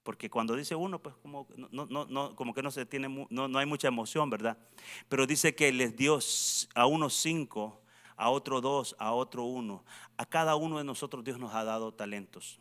Porque 0.03 0.31
cuando 0.31 0.55
dice 0.55 0.75
uno, 0.77 1.01
pues 1.01 1.17
como, 1.17 1.49
no, 1.57 1.87
no, 1.87 2.07
no, 2.07 2.37
como 2.37 2.55
que 2.55 2.63
no, 2.63 2.71
se 2.71 2.87
tiene, 2.87 3.09
no, 3.29 3.49
no 3.49 3.59
hay 3.59 3.67
mucha 3.67 3.89
emoción, 3.89 4.31
¿verdad? 4.31 4.57
Pero 5.09 5.27
dice 5.27 5.55
que 5.55 5.73
les 5.73 5.97
dio 5.97 6.21
a 6.75 6.87
unos 6.87 7.15
cinco, 7.15 7.83
a 8.17 8.31
otro 8.31 8.61
dos, 8.61 8.95
a 9.01 9.13
otro 9.13 9.45
uno. 9.45 9.85
A 10.17 10.25
cada 10.25 10.55
uno 10.57 10.79
de 10.79 10.85
nosotros 10.85 11.25
Dios 11.25 11.39
nos 11.41 11.53
ha 11.55 11.65
dado 11.65 11.93
talentos. 11.93 12.61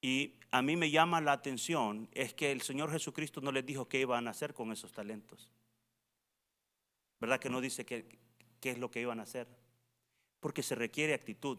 Y 0.00 0.34
a 0.52 0.60
mí 0.60 0.76
me 0.76 0.90
llama 0.90 1.22
la 1.22 1.32
atención 1.32 2.08
es 2.12 2.34
que 2.34 2.52
el 2.52 2.60
Señor 2.60 2.92
Jesucristo 2.92 3.40
no 3.40 3.50
les 3.50 3.64
dijo 3.64 3.88
qué 3.88 4.00
iban 4.00 4.28
a 4.28 4.32
hacer 4.32 4.52
con 4.52 4.70
esos 4.70 4.92
talentos. 4.92 5.50
¿Verdad 7.18 7.40
que 7.40 7.48
no 7.48 7.62
dice 7.62 7.86
qué, 7.86 8.18
qué 8.60 8.70
es 8.70 8.78
lo 8.78 8.90
que 8.90 9.00
iban 9.00 9.18
a 9.18 9.22
hacer? 9.22 9.48
Porque 10.40 10.62
se 10.62 10.74
requiere 10.74 11.14
actitud. 11.14 11.58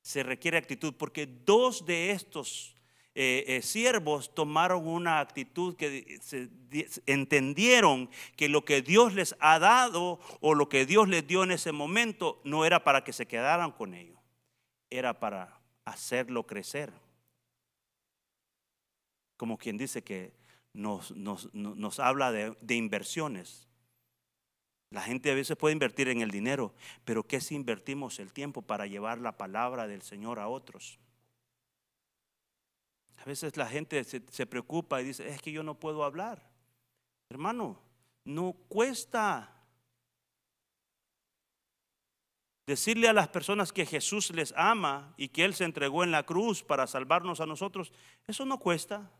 Se 0.00 0.22
requiere 0.22 0.58
actitud 0.58 0.94
porque 0.94 1.26
dos 1.26 1.84
de 1.84 2.12
estos 2.12 2.76
eh, 3.16 3.44
eh, 3.48 3.62
siervos 3.62 4.32
tomaron 4.32 4.86
una 4.86 5.18
actitud 5.18 5.74
que 5.74 6.20
entendieron 7.06 8.10
que 8.36 8.48
lo 8.48 8.64
que 8.64 8.80
Dios 8.80 9.14
les 9.14 9.34
ha 9.40 9.58
dado 9.58 10.20
o 10.40 10.54
lo 10.54 10.68
que 10.68 10.86
Dios 10.86 11.08
les 11.08 11.26
dio 11.26 11.42
en 11.42 11.50
ese 11.50 11.72
momento 11.72 12.40
no 12.44 12.64
era 12.64 12.84
para 12.84 13.02
que 13.02 13.12
se 13.12 13.26
quedaran 13.26 13.72
con 13.72 13.94
ello, 13.94 14.20
era 14.88 15.18
para 15.18 15.60
hacerlo 15.84 16.46
crecer. 16.46 16.92
Como 19.38 19.56
quien 19.56 19.78
dice 19.78 20.04
que 20.04 20.34
nos, 20.74 21.10
habla 21.98 22.30
de, 22.30 22.54
de 22.60 22.74
inversiones. 22.74 23.66
La 24.90 25.00
gente 25.00 25.30
a 25.30 25.34
veces 25.34 25.56
puede 25.56 25.72
invertir 25.72 26.08
en 26.08 26.20
el 26.20 26.30
dinero, 26.30 26.74
pero 27.06 27.22
¿qué 27.22 27.40
si 27.40 27.54
invertimos 27.54 28.18
el 28.18 28.34
tiempo 28.34 28.60
para 28.60 28.86
llevar 28.86 29.18
la 29.18 29.38
palabra 29.38 29.86
del 29.86 30.02
Señor 30.02 30.38
a 30.38 30.48
otros? 30.48 30.98
A 33.18 33.24
veces 33.24 33.56
la 33.56 33.66
gente 33.66 34.04
se, 34.04 34.46
preocupa 34.46 35.00
y 35.00 35.04
dice, 35.04 35.28
es 35.28 35.42
que 35.42 35.52
yo 35.52 35.62
no 35.62 35.74
puedo 35.74 36.04
hablar. 36.04 36.42
Hermano, 37.28 37.78
no 38.24 38.54
cuesta 38.68 39.54
decirle 42.66 43.08
a 43.08 43.12
las 43.12 43.28
personas 43.28 43.72
que 43.72 43.86
Jesús 43.86 44.30
les 44.30 44.54
ama 44.56 45.14
y 45.16 45.28
que 45.28 45.44
Él 45.44 45.54
se 45.54 45.64
entregó 45.64 46.04
en 46.04 46.12
la 46.12 46.24
cruz 46.24 46.62
para 46.62 46.86
salvarnos 46.86 47.40
a 47.40 47.46
nosotros. 47.46 47.92
Eso 48.26 48.44
no 48.44 48.58
cuesta. 48.58 49.10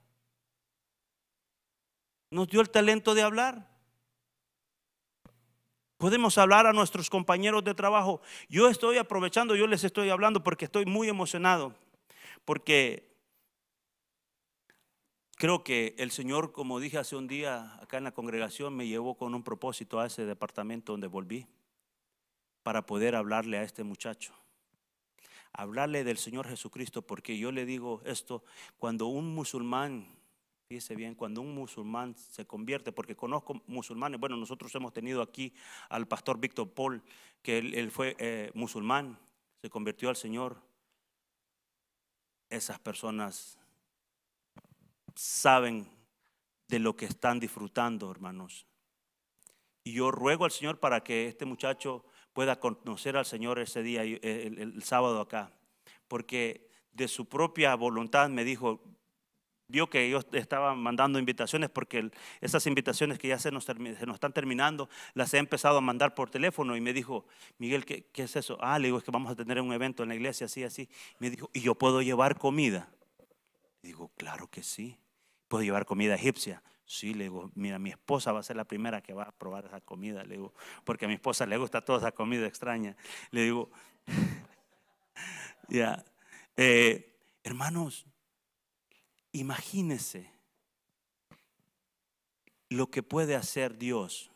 Nos 2.31 2.49
dio 2.49 2.61
el 2.61 2.71
talento 2.71 3.15
de 3.15 3.23
hablar. 3.23 3.69
Podemos 5.97 6.39
hablar 6.39 6.67
a 6.67 6.73
nuestros 6.73 7.11
compañeros 7.11 7.65
de 7.65 7.75
trabajo. 7.75 8.21
Yo 8.49 8.69
estoy 8.69 8.99
aprovechando, 8.99 9.57
yo 9.57 9.67
les 9.67 9.83
estoy 9.85 10.11
hablando 10.11 10.43
porque 10.43 10.67
estoy 10.67 10.87
muy 10.87 11.09
emocionado. 11.09 11.75
Porque 12.45 13.09
Creo 15.39 15.63
que 15.63 15.95
el 15.99 16.11
Señor, 16.11 16.51
como 16.51 16.81
dije 16.81 16.99
hace 16.99 17.15
un 17.15 17.29
día 17.29 17.79
acá 17.81 17.97
en 17.97 18.03
la 18.03 18.11
congregación, 18.11 18.75
me 18.75 18.89
llevó 18.89 19.15
con 19.15 19.37
un 19.37 19.45
propósito 19.45 20.01
a 20.01 20.07
ese 20.07 20.27
departamento 20.27 20.91
donde 20.91 21.07
volví 21.07 21.47
para 22.65 22.87
poder 22.87 23.15
hablarle 23.15 23.57
a 23.59 23.63
este 23.63 23.85
muchacho. 23.85 24.35
Hablarle 25.53 26.03
del 26.03 26.19
Señor 26.19 26.49
Jesucristo, 26.49 27.03
porque 27.03 27.39
yo 27.39 27.53
le 27.53 27.67
digo 27.67 28.03
esto, 28.05 28.43
cuando 28.79 29.07
un 29.07 29.33
musulmán, 29.33 30.09
fíjese 30.69 30.95
bien, 30.95 31.15
cuando 31.15 31.41
un 31.41 31.55
musulmán 31.55 32.15
se 32.15 32.47
convierte, 32.47 32.93
porque 32.93 33.17
conozco 33.17 33.63
musulmanes, 33.67 34.21
bueno, 34.21 34.37
nosotros 34.37 34.75
hemos 34.75 34.93
tenido 34.93 35.23
aquí 35.23 35.55
al 35.89 36.07
pastor 36.07 36.39
Víctor 36.39 36.69
Paul, 36.69 37.03
que 37.41 37.57
él, 37.57 37.91
fue 37.91 38.15
eh, 38.19 38.51
musulmán, 38.53 39.19
se 39.63 39.71
convirtió 39.71 40.11
al 40.11 40.17
Señor. 40.17 40.61
Esas 42.51 42.79
personas 42.79 43.59
saben 45.15 45.89
de 46.69 46.79
lo 46.79 46.95
que 46.97 47.07
están 47.07 47.41
disfrutando, 47.41 48.11
hermanos. 48.11 48.67
Y 49.85 49.93
yo 49.93 50.11
ruego 50.11 50.45
al 50.45 50.51
Señor 50.51 50.81
para 50.81 51.03
que 51.03 51.29
este 51.29 51.47
muchacho 51.47 52.05
pueda 52.35 52.61
conocer 52.61 53.17
al 53.17 53.25
Señor 53.25 53.59
ese 53.59 53.83
día, 53.83 54.03
el, 54.03 54.59
el, 54.59 54.83
sábado 54.83 55.23
acá, 55.23 55.51
porque 56.09 56.69
de 56.93 57.09
su 57.09 57.27
propia 57.27 57.75
voluntad 57.75 58.29
me 58.29 58.45
dijo, 58.45 58.83
vio 59.69 59.89
que 59.89 60.09
yo 60.11 60.21
estaba 60.33 60.75
mandando 60.75 61.19
invitaciones 61.19 61.71
porque 61.71 62.11
esas 62.41 62.67
invitaciones 62.67 63.19
que 63.19 63.29
ya 63.29 63.39
se 63.39 63.51
nos, 63.51 63.65
se 63.65 63.75
nos, 63.75 64.15
están 64.15 64.33
terminando, 64.33 64.89
las 65.15 65.33
he 65.35 65.39
empezado 65.39 65.79
a 65.79 65.81
mandar 65.81 66.15
por 66.15 66.31
teléfono 66.31 66.77
y 66.77 66.81
me 66.81 66.93
dijo, 66.93 67.27
Miguel, 67.59 67.85
¿qué, 67.85 68.07
¿qué, 68.13 68.23
es 68.25 68.37
eso? 68.37 68.59
Ah, 68.61 68.79
le 68.79 68.89
digo, 68.89 68.99
es 68.99 69.05
que 69.05 69.11
vamos 69.11 69.31
a 69.31 69.37
tener 69.37 69.61
un 69.61 69.73
evento 69.73 70.03
en 70.03 70.09
la 70.09 70.15
iglesia, 70.15 70.47
así, 70.47 70.65
así. 70.65 70.89
Me 71.19 71.31
dijo, 71.31 71.51
¿y 71.53 71.61
yo 71.61 71.75
puedo 71.75 72.03
llevar 72.03 72.39
comida? 72.39 72.89
digo, 73.83 74.11
claro 74.17 74.49
que 74.51 74.63
sí. 74.63 74.99
¿Puedo 75.49 75.65
llevar 75.65 75.87
comida 75.87 76.15
egipcia? 76.15 76.63
Sí, 76.85 77.15
le 77.15 77.25
digo, 77.25 77.51
mira, 77.55 77.79
mi 77.79 77.91
esposa 77.91 78.33
va 78.33 78.41
a 78.41 78.43
ser 78.43 78.57
la 78.57 78.65
primera 78.65 79.03
que 79.03 79.13
va 79.13 79.25
a 79.25 79.33
probar 79.33 79.67
esa 79.67 79.81
comida, 79.81 80.25
le 80.25 80.37
digo, 80.37 80.55
porque 80.85 81.05
a 81.05 81.09
mi 81.09 81.15
esposa 81.15 81.47
le 81.47 81.57
gusta 81.57 81.83
toda 81.83 81.99
esa 81.99 82.13
comida 82.13 82.47
extraña. 82.47 82.97
Le 83.31 83.43
digo, 83.43 83.71
ya, 85.69 86.05
eh, 86.57 87.15
hermanos, 87.45 88.07
imagínense 89.33 90.33
lo 92.69 92.91
que 92.91 93.03
puede 93.03 93.35
hacer 93.35 93.79
Dios 93.79 94.31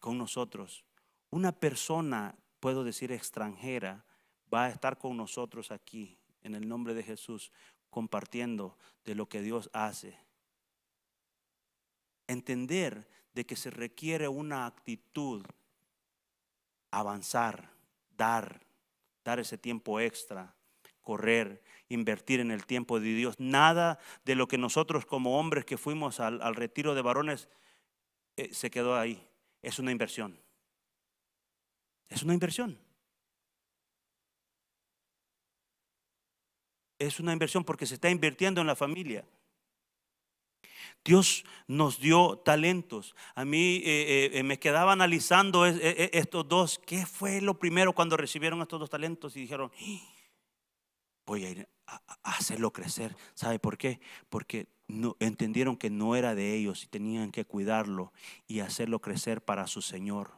con 0.00 0.18
nosotros. 0.18 0.84
Una 1.30 1.52
persona, 1.52 2.36
puedo 2.60 2.84
decir 2.84 3.12
extranjera, 3.12 4.04
va 4.52 4.64
a 4.64 4.70
estar 4.70 4.98
con 4.98 5.16
nosotros 5.16 5.70
aquí 5.70 6.18
en 6.42 6.54
el 6.54 6.68
nombre 6.68 6.94
de 6.94 7.02
Jesús 7.02 7.50
compartiendo 7.90 8.76
de 9.04 9.14
lo 9.14 9.28
que 9.28 9.42
Dios 9.42 9.70
hace. 9.72 10.18
Entender 12.28 13.08
de 13.34 13.44
que 13.44 13.56
se 13.56 13.70
requiere 13.70 14.28
una 14.28 14.66
actitud, 14.66 15.44
avanzar, 16.90 17.70
dar, 18.16 18.66
dar 19.24 19.40
ese 19.40 19.58
tiempo 19.58 20.00
extra, 20.00 20.55
correr, 21.06 21.62
invertir 21.88 22.40
en 22.40 22.50
el 22.50 22.66
tiempo 22.66 22.98
de 22.98 23.14
Dios. 23.14 23.36
Nada 23.38 24.00
de 24.24 24.34
lo 24.34 24.48
que 24.48 24.58
nosotros 24.58 25.06
como 25.06 25.38
hombres 25.38 25.64
que 25.64 25.78
fuimos 25.78 26.18
al, 26.18 26.54
retiro 26.56 26.96
de 26.96 27.02
varones 27.02 27.48
eh, 28.36 28.52
se 28.52 28.70
quedó 28.70 28.96
ahí. 28.96 29.24
Es 29.62 29.78
una 29.78 29.92
inversión. 29.92 30.38
Es 32.08 32.24
una 32.24 32.34
inversión. 32.34 32.78
es 36.98 37.20
una 37.20 37.34
inversión 37.34 37.62
porque 37.62 37.84
se 37.84 37.94
está 37.94 38.08
invirtiendo 38.08 38.62
en 38.62 38.66
la 38.66 38.74
familia. 38.74 39.22
Dios 41.04 41.44
nos 41.66 42.00
dio 42.00 42.38
talentos. 42.38 43.14
A 43.34 43.44
mí 43.44 43.82
eh, 43.84 44.30
eh, 44.32 44.42
me 44.42 44.58
quedaba 44.58 44.92
analizando 44.92 45.66
estos 45.66 46.48
dos. 46.48 46.80
¿Qué 46.84 47.04
fue 47.04 47.42
lo 47.42 47.58
primero 47.58 47.92
cuando 47.92 48.16
recibieron 48.16 48.62
estos 48.62 48.80
dos 48.80 48.88
talentos 48.88 49.36
y 49.36 49.40
dijeron, 49.40 49.70
voy 51.26 51.44
a 51.44 51.50
ir 51.50 51.68
a, 51.86 52.00
hacerlo 52.22 52.72
crecer? 52.72 53.16
¿Sabe 53.34 53.58
por 53.58 53.76
qué? 53.76 54.00
Porque 54.28 54.68
no, 54.88 55.16
entendieron 55.20 55.76
que 55.76 55.90
no 55.90 56.16
era 56.16 56.34
de 56.34 56.54
ellos 56.54 56.84
y 56.84 56.86
tenían 56.86 57.32
que 57.32 57.44
cuidarlo 57.44 58.12
y 58.46 58.60
hacerlo 58.60 59.00
crecer 59.00 59.44
para 59.44 59.66
su 59.66 59.82
Señor. 59.82 60.30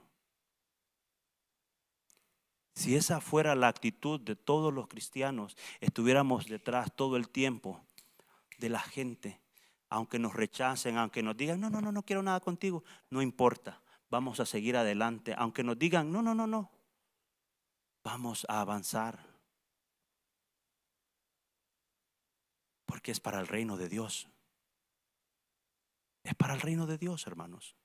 Si 2.74 2.94
esa 2.94 3.20
fuera 3.20 3.54
la 3.54 3.68
actitud 3.68 4.20
de 4.20 4.36
todos 4.36 4.72
los 4.72 4.86
cristianos, 4.86 5.56
estuviéramos 5.80 6.46
detrás 6.46 6.94
todo 6.94 7.16
el 7.16 7.28
tiempo 7.28 7.80
de 8.58 8.68
la 8.68 8.78
gente, 8.78 9.40
aunque 9.90 10.18
nos 10.18 10.34
rechacen, 10.34 10.96
aunque 10.96 11.22
nos 11.22 11.36
digan, 11.36 11.60
no, 11.60 11.70
no, 11.70 11.80
no, 11.80 11.90
no 11.90 12.02
quiero 12.04 12.22
nada 12.22 12.40
contigo, 12.40 12.84
no 13.10 13.20
importa, 13.20 13.82
vamos 14.10 14.38
a 14.38 14.46
seguir 14.46 14.76
adelante, 14.76 15.34
aunque 15.36 15.64
nos 15.64 15.78
digan, 15.78 16.12
no, 16.12 16.22
no, 16.22 16.34
no, 16.34 16.46
no, 16.46 16.70
vamos 18.04 18.46
a 18.48 18.60
avanzar, 18.60 19.27
porque 22.88 23.12
es 23.12 23.20
para 23.20 23.38
el 23.38 23.46
reino 23.46 23.76
de 23.76 23.90
Dios, 23.90 24.28
es 26.24 26.34
para 26.34 26.54
el 26.54 26.60
reino 26.60 26.86
de 26.86 26.96
Dios, 26.96 27.26
hermanos. 27.26 27.76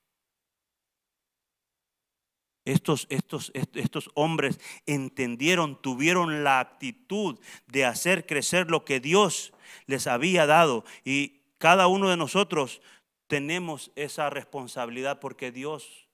Estos, 2.66 3.08
estos, 3.10 3.52
estos 3.54 4.10
hombres 4.13 4.62
entendieron, 4.86 5.82
tuvieron 5.82 6.46
la 6.46 6.62
actitud 6.62 7.38
de 7.68 7.84
hacer 7.84 8.26
crecer 8.26 8.72
lo 8.72 8.86
que 8.86 9.02
Dios 9.02 9.52
les 9.86 10.08
había 10.08 10.46
dado. 10.46 10.86
Y 11.04 11.42
cada 11.58 11.88
uno 11.88 12.10
de 12.10 12.16
nosotros 12.16 12.82
tenemos 13.28 13.92
esa 13.98 14.30
responsabilidad 14.30 15.20
porque 15.20 15.52
Dios 15.52 16.08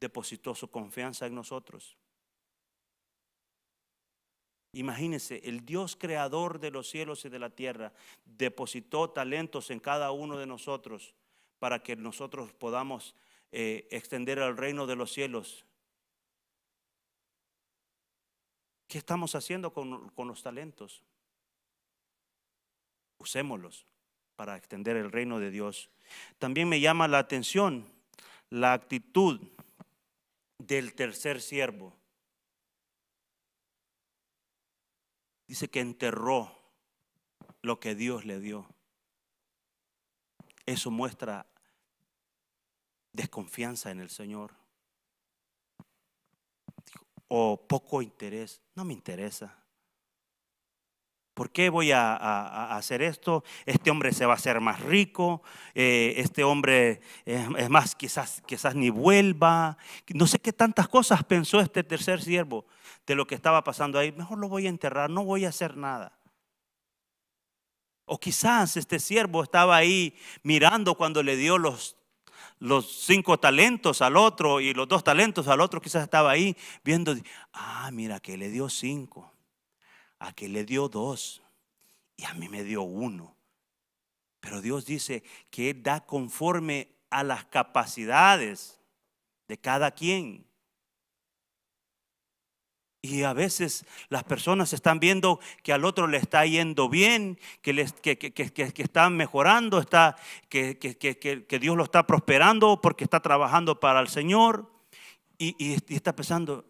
depositó 0.00 0.54
su 0.54 0.70
confianza 0.70 1.26
en 1.26 1.34
nosotros. 1.34 1.99
Imagínense, 4.72 5.40
el 5.44 5.64
Dios 5.66 5.96
creador 5.96 6.60
de 6.60 6.70
los 6.70 6.88
cielos 6.88 7.24
y 7.24 7.28
de 7.28 7.38
la 7.38 7.50
tierra 7.50 7.92
depositó 8.24 9.10
talentos 9.10 9.70
en 9.70 9.80
cada 9.80 10.12
uno 10.12 10.38
de 10.38 10.46
nosotros 10.46 11.14
para 11.58 11.82
que 11.82 11.96
nosotros 11.96 12.52
podamos 12.52 13.14
eh, 13.52 13.88
extender 13.90 14.38
el 14.38 14.56
reino 14.56 14.86
de 14.86 14.96
los 14.96 15.12
cielos 15.12 15.66
¿Qué 18.90 18.98
estamos 18.98 19.36
haciendo 19.36 19.72
con, 19.72 20.10
los 20.16 20.42
talentos? 20.42 21.04
Usémoslos 23.18 23.86
para 24.34 24.56
extender 24.56 24.96
el 24.96 25.12
reino 25.12 25.38
de 25.38 25.52
Dios. 25.52 25.90
También 26.40 26.68
me 26.68 26.80
llama 26.80 27.06
la 27.06 27.18
atención 27.18 27.86
la 28.48 28.72
actitud 28.72 29.40
del 30.58 30.92
tercer 30.94 31.40
siervo. 31.40 31.94
Dice 35.50 35.68
que 35.68 35.80
enterró 35.80 36.56
lo 37.60 37.80
que 37.80 37.96
Dios 37.96 38.24
le 38.24 38.38
dio. 38.38 38.68
Eso 40.64 40.92
muestra 40.92 41.44
desconfianza 43.12 43.90
en 43.90 43.98
el 43.98 44.10
Señor. 44.10 44.54
O 47.26 47.66
poco 47.66 48.00
interés. 48.00 48.62
No 48.76 48.84
me 48.84 48.92
interesa. 48.92 49.60
¿Por 51.40 51.48
qué 51.48 51.70
voy 51.70 51.90
a, 51.90 52.76
hacer 52.76 53.00
esto? 53.00 53.44
Este 53.64 53.90
hombre 53.90 54.12
se 54.12 54.26
va 54.26 54.34
a 54.34 54.36
hacer 54.36 54.60
más 54.60 54.80
rico, 54.80 55.40
eh, 55.74 56.12
este 56.18 56.44
hombre 56.44 57.00
es 57.24 57.70
más, 57.70 57.94
quizás, 57.94 58.42
quizás 58.44 58.74
ni 58.74 58.90
vuelva. 58.90 59.78
No 60.08 60.26
sé 60.26 60.38
qué 60.38 60.52
tantas 60.52 60.86
cosas 60.86 61.24
pensó 61.24 61.60
este 61.60 61.82
tercer 61.82 62.20
siervo 62.20 62.66
de 63.06 63.14
lo 63.14 63.26
que 63.26 63.34
estaba 63.34 63.64
pasando 63.64 63.98
ahí. 63.98 64.12
Mejor 64.12 64.36
lo 64.36 64.50
voy 64.50 64.66
a 64.66 64.68
enterrar, 64.68 65.08
no 65.08 65.24
voy 65.24 65.46
a 65.46 65.48
hacer 65.48 65.78
nada. 65.78 66.12
O 68.04 68.20
quizás 68.20 68.76
este 68.76 69.00
siervo 69.00 69.42
estaba 69.42 69.76
ahí 69.76 70.14
mirando 70.42 70.94
cuando 70.94 71.22
le 71.22 71.36
dio 71.36 71.56
los, 71.56 71.96
los 72.58 73.06
cinco 73.06 73.40
talentos 73.40 74.02
al 74.02 74.18
otro 74.18 74.60
y 74.60 74.74
los 74.74 74.86
dos 74.86 75.02
talentos 75.02 75.48
al 75.48 75.62
otro, 75.62 75.80
quizás 75.80 76.02
estaba 76.02 76.32
ahí 76.32 76.54
viendo, 76.84 77.14
ah, 77.54 77.88
mira, 77.94 78.20
que 78.20 78.36
le 78.36 78.50
dio 78.50 78.68
cinco, 78.68 79.32
a 80.20 80.32
que 80.32 80.48
le 80.48 80.64
dio 80.64 80.88
dos 80.88 81.42
y 82.16 82.24
a 82.24 82.34
mí 82.34 82.48
me 82.48 82.62
dio 82.62 82.82
uno. 82.82 83.34
Pero 84.40 84.60
Dios 84.60 84.86
dice 84.86 85.22
que 85.50 85.70
Él 85.70 85.82
da 85.82 86.06
conforme 86.06 86.88
a 87.10 87.24
las 87.24 87.44
capacidades 87.46 88.80
de 89.48 89.58
cada 89.58 89.90
quien. 89.90 90.46
Y 93.02 93.22
a 93.22 93.32
veces 93.32 93.86
las 94.10 94.24
personas 94.24 94.74
están 94.74 95.00
viendo 95.00 95.40
que 95.62 95.72
al 95.72 95.86
otro 95.86 96.06
le 96.06 96.18
está 96.18 96.44
yendo 96.44 96.90
bien, 96.90 97.38
que, 97.62 97.72
les, 97.72 97.92
que, 97.94 98.18
están 98.76 99.16
mejorando, 99.16 99.78
está, 99.78 100.16
que, 100.50 100.76
Dios 101.60 101.76
lo 101.76 101.84
está 101.84 102.06
prosperando 102.06 102.80
porque 102.82 103.04
está 103.04 103.20
trabajando 103.20 103.80
para 103.80 104.00
el 104.00 104.08
Señor. 104.08 104.70
Y, 105.38 105.56
y 105.58 105.94
está 105.94 106.14
pensando, 106.14 106.66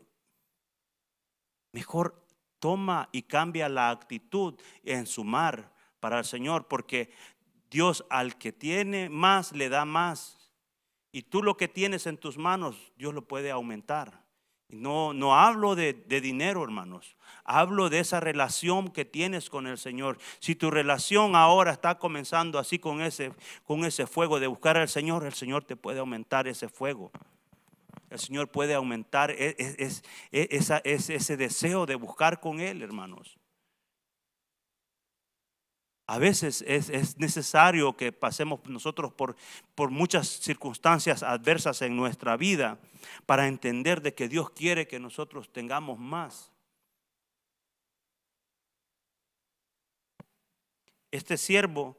mejor 1.72 2.19
toma 2.60 3.08
y 3.10 3.22
cambia 3.22 3.68
la 3.68 3.90
actitud 3.90 4.54
en 4.84 5.06
sumar 5.06 5.72
para 5.98 6.18
el 6.18 6.24
Señor, 6.24 6.68
porque 6.68 7.12
Dios 7.70 8.04
al 8.10 8.36
que 8.36 8.52
tiene 8.52 9.08
más 9.08 9.52
le 9.52 9.68
da 9.68 9.84
más. 9.84 10.50
Y 11.12 11.22
tú 11.22 11.42
lo 11.42 11.56
que 11.56 11.66
tienes 11.66 12.06
en 12.06 12.18
tus 12.18 12.38
manos, 12.38 12.92
Dios 12.96 13.12
lo 13.12 13.26
puede 13.26 13.50
aumentar. 13.50 14.22
No, 14.72 15.12
no 15.12 15.36
hablo 15.36 15.74
de, 15.74 15.92
dinero, 15.92 16.62
hermanos. 16.62 17.16
Hablo 17.44 17.90
de 17.90 17.98
esa 17.98 18.20
relación 18.20 18.90
que 18.90 19.04
tienes 19.04 19.50
con 19.50 19.66
el 19.66 19.78
Señor. 19.78 20.18
Si 20.38 20.54
tu 20.54 20.70
relación 20.70 21.34
ahora 21.34 21.72
está 21.72 21.98
comenzando 21.98 22.58
así 22.58 22.78
con 22.78 23.00
ese, 23.00 23.32
con 23.64 23.84
ese 23.84 24.06
fuego 24.06 24.38
de 24.38 24.46
buscar 24.46 24.76
al 24.76 24.88
Señor, 24.88 25.26
el 25.26 25.34
Señor 25.34 25.64
te 25.64 25.74
puede 25.74 25.98
aumentar 25.98 26.46
ese 26.46 26.68
fuego. 26.68 27.10
El 28.10 28.18
Señor 28.18 28.50
puede 28.50 28.74
aumentar 28.74 29.30
e, 29.30 29.56
e, 29.58 29.90
e, 30.32 30.48
ese 30.84 31.36
deseo 31.36 31.86
de 31.86 31.94
buscar 31.94 32.40
con 32.40 32.60
Él, 32.60 32.82
hermanos. 32.82 33.38
A 36.10 36.18
veces 36.18 36.64
es, 36.66 37.18
necesario 37.18 37.96
que 37.96 38.10
pasemos 38.10 38.58
nosotros 38.64 39.12
por, 39.12 39.36
por 39.76 39.92
muchas 39.92 40.26
circunstancias 40.26 41.22
adversas 41.22 41.82
en 41.82 41.96
nuestra 41.96 42.36
vida 42.36 42.80
para 43.26 43.46
entender 43.46 44.02
de 44.02 44.12
que 44.12 44.28
Dios 44.28 44.50
quiere 44.50 44.88
que 44.88 44.98
nosotros 44.98 45.52
tengamos 45.52 46.00
más. 46.00 46.50
Este 51.12 51.36
siervo, 51.36 51.96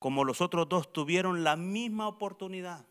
como 0.00 0.24
los 0.24 0.40
otros 0.40 0.68
dos, 0.68 0.92
tuvieron 0.92 1.44
la 1.44 1.54
misma 1.54 2.08
oportunidad. 2.08 2.84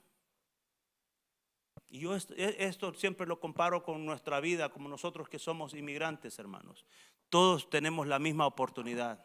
Y 1.88 2.00
yo 2.00 2.16
esto 2.16 2.94
siempre 2.94 3.28
lo 3.28 3.40
comparo 3.40 3.84
con 3.84 4.06
nuestra 4.06 4.40
vida, 4.40 4.70
como 4.70 4.90
nosotros 4.90 5.30
que 5.30 5.40
somos 5.40 5.74
inmigrantes, 5.74 6.40
hermanos. 6.40 6.86
Todos 7.30 7.70
tenemos 7.70 8.08
la 8.08 8.20
misma 8.20 8.48
oportunidad. 8.48 9.24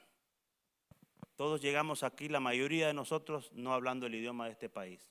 Todos 1.36 1.62
llegamos 1.62 2.02
aquí, 2.02 2.28
la 2.28 2.40
mayoría 2.40 2.86
de 2.86 2.94
nosotros 2.94 3.50
no 3.52 3.72
hablando 3.72 4.06
el 4.06 4.14
idioma 4.14 4.46
de 4.46 4.52
este 4.52 4.68
país. 4.68 5.10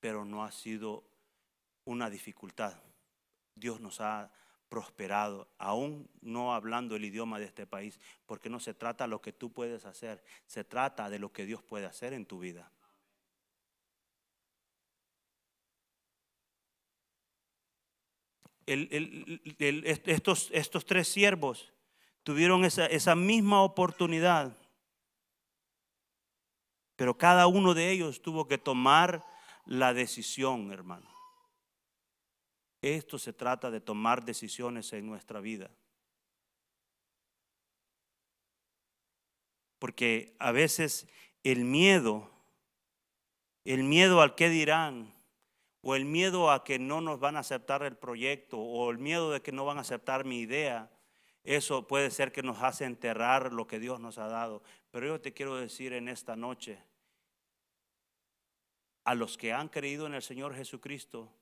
Pero 0.00 0.24
no 0.24 0.44
ha 0.44 0.52
sido 0.52 1.04
una 1.84 2.08
dificultad. 2.08 2.80
Dios 3.54 3.80
nos 3.80 4.00
ha 4.00 4.30
prosperado, 4.68 5.48
aún 5.58 6.08
no 6.20 6.54
hablando 6.54 6.94
el 6.94 7.04
idioma 7.04 7.38
de 7.38 7.46
este 7.46 7.66
país, 7.66 7.98
porque 8.26 8.50
no 8.50 8.60
se 8.60 8.74
trata 8.74 9.04
de 9.04 9.08
lo 9.08 9.20
que 9.20 9.32
tú 9.32 9.52
puedes 9.52 9.84
hacer, 9.84 10.22
se 10.46 10.62
trata 10.62 11.08
de 11.08 11.18
lo 11.18 11.32
que 11.32 11.46
Dios 11.46 11.62
puede 11.62 11.86
hacer 11.86 12.12
en 12.12 12.26
tu 12.26 12.38
vida. 12.38 12.70
Estos, 18.68 20.50
estos 20.52 20.84
tres 20.84 21.08
siervos 21.08 21.72
tuvieron 22.22 22.64
esa, 22.64 22.86
esa 22.86 23.14
misma 23.14 23.62
oportunidad 23.62 24.56
pero 26.98 27.16
cada 27.16 27.46
uno 27.46 27.74
de 27.74 27.92
ellos 27.92 28.20
tuvo 28.20 28.48
que 28.48 28.58
tomar 28.58 29.24
la 29.66 29.94
decisión, 29.94 30.72
hermano. 30.72 31.08
Esto 32.82 33.20
se 33.20 33.32
trata 33.32 33.70
de 33.70 33.80
tomar 33.80 34.24
decisiones 34.24 34.92
en 34.92 35.06
nuestra 35.06 35.38
vida. 35.38 35.70
Porque 39.78 40.34
a 40.40 40.50
veces 40.50 41.06
el 41.44 41.64
miedo, 41.64 42.28
el 43.64 43.84
miedo 43.84 44.20
al 44.20 44.34
que 44.34 44.48
dirán, 44.48 45.14
o 45.80 45.94
el 45.94 46.04
miedo 46.04 46.50
a 46.50 46.64
que 46.64 46.78
no 46.78 47.00
nos 47.00 47.20
van 47.20 47.36
a 47.36 47.40
aceptar 47.40 47.82
el 47.82 47.96
proyecto, 47.96 48.58
o 48.58 48.90
el 48.90 48.98
miedo 48.98 49.30
de 49.30 49.42
que 49.42 49.52
no 49.52 49.64
van 49.64 49.78
a 49.78 49.82
aceptar 49.82 50.24
mi 50.24 50.40
idea, 50.40 50.90
eso 51.44 51.86
puede 51.86 52.10
ser 52.10 52.32
que 52.32 52.42
nos 52.42 52.62
hace 52.62 52.84
enterrar 52.84 53.52
lo 53.52 53.66
que 53.66 53.78
Dios 53.78 54.00
nos 54.00 54.18
ha 54.18 54.28
dado. 54.28 54.62
Pero 54.90 55.06
yo 55.06 55.20
te 55.20 55.32
quiero 55.32 55.56
decir 55.56 55.92
en 55.92 56.08
esta 56.08 56.36
noche, 56.36 56.82
a 59.04 59.14
los 59.14 59.38
que 59.38 59.54
han 59.54 59.68
creído 59.68 60.06
en 60.06 60.14
el 60.14 60.22
Señor 60.22 60.54
Jesucristo, 60.54 61.32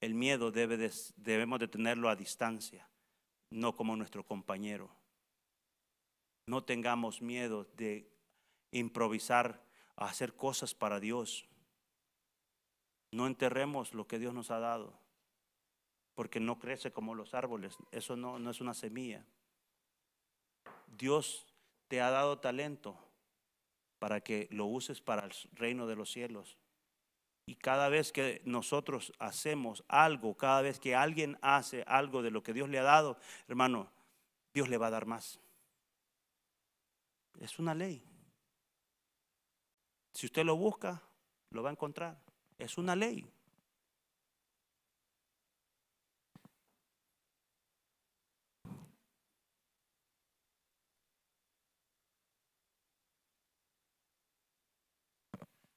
el 0.00 0.14
miedo 0.14 0.50
debe 0.50 0.90
debemos 1.16 1.58
de 1.58 1.68
tenerlo 1.68 2.08
a 2.08 2.16
distancia, 2.16 2.88
no 3.50 3.74
como 3.74 3.96
nuestro 3.96 4.24
compañero. 4.24 4.90
No 6.46 6.64
tengamos 6.64 7.22
miedo 7.22 7.64
de 7.74 8.10
improvisar, 8.70 9.62
hacer 9.96 10.34
cosas 10.34 10.74
para 10.74 11.00
Dios. 11.00 11.48
No 13.10 13.26
enterremos 13.26 13.94
lo 13.94 14.06
que 14.06 14.18
Dios 14.18 14.34
nos 14.34 14.50
ha 14.50 14.58
dado, 14.58 14.98
porque 16.14 16.40
no 16.40 16.58
crece 16.58 16.92
como 16.92 17.14
los 17.14 17.34
árboles. 17.34 17.76
Eso 17.90 18.16
no, 18.16 18.38
no 18.38 18.50
es 18.50 18.60
una 18.60 18.74
semilla. 18.74 19.24
Dios 20.86 21.46
te 21.88 22.00
ha 22.00 22.10
dado 22.10 22.38
talento 22.38 22.98
para 23.98 24.20
que 24.20 24.48
lo 24.50 24.66
uses 24.66 25.00
para 25.00 25.24
el 25.24 25.32
reino 25.52 25.86
de 25.86 25.96
los 25.96 26.10
cielos. 26.10 26.58
Y 27.46 27.56
cada 27.56 27.88
vez 27.88 28.12
que 28.12 28.42
nosotros 28.44 29.12
hacemos 29.18 29.82
algo, 29.88 30.36
cada 30.36 30.60
vez 30.60 30.78
que 30.78 30.94
alguien 30.94 31.38
hace 31.40 31.82
algo 31.86 32.22
de 32.22 32.30
lo 32.30 32.42
que 32.42 32.52
Dios 32.52 32.68
le 32.68 32.78
ha 32.78 32.82
dado, 32.82 33.16
hermano, 33.48 33.90
Dios 34.52 34.68
le 34.68 34.76
va 34.76 34.88
a 34.88 34.90
dar 34.90 35.06
más. 35.06 35.40
Es 37.40 37.58
una 37.58 37.74
ley. 37.74 38.04
Si 40.12 40.26
usted 40.26 40.44
lo 40.44 40.56
busca, 40.56 41.00
lo 41.50 41.62
va 41.62 41.70
a 41.70 41.72
encontrar. 41.72 42.20
Es 42.58 42.76
una 42.76 42.96
ley. 42.96 43.24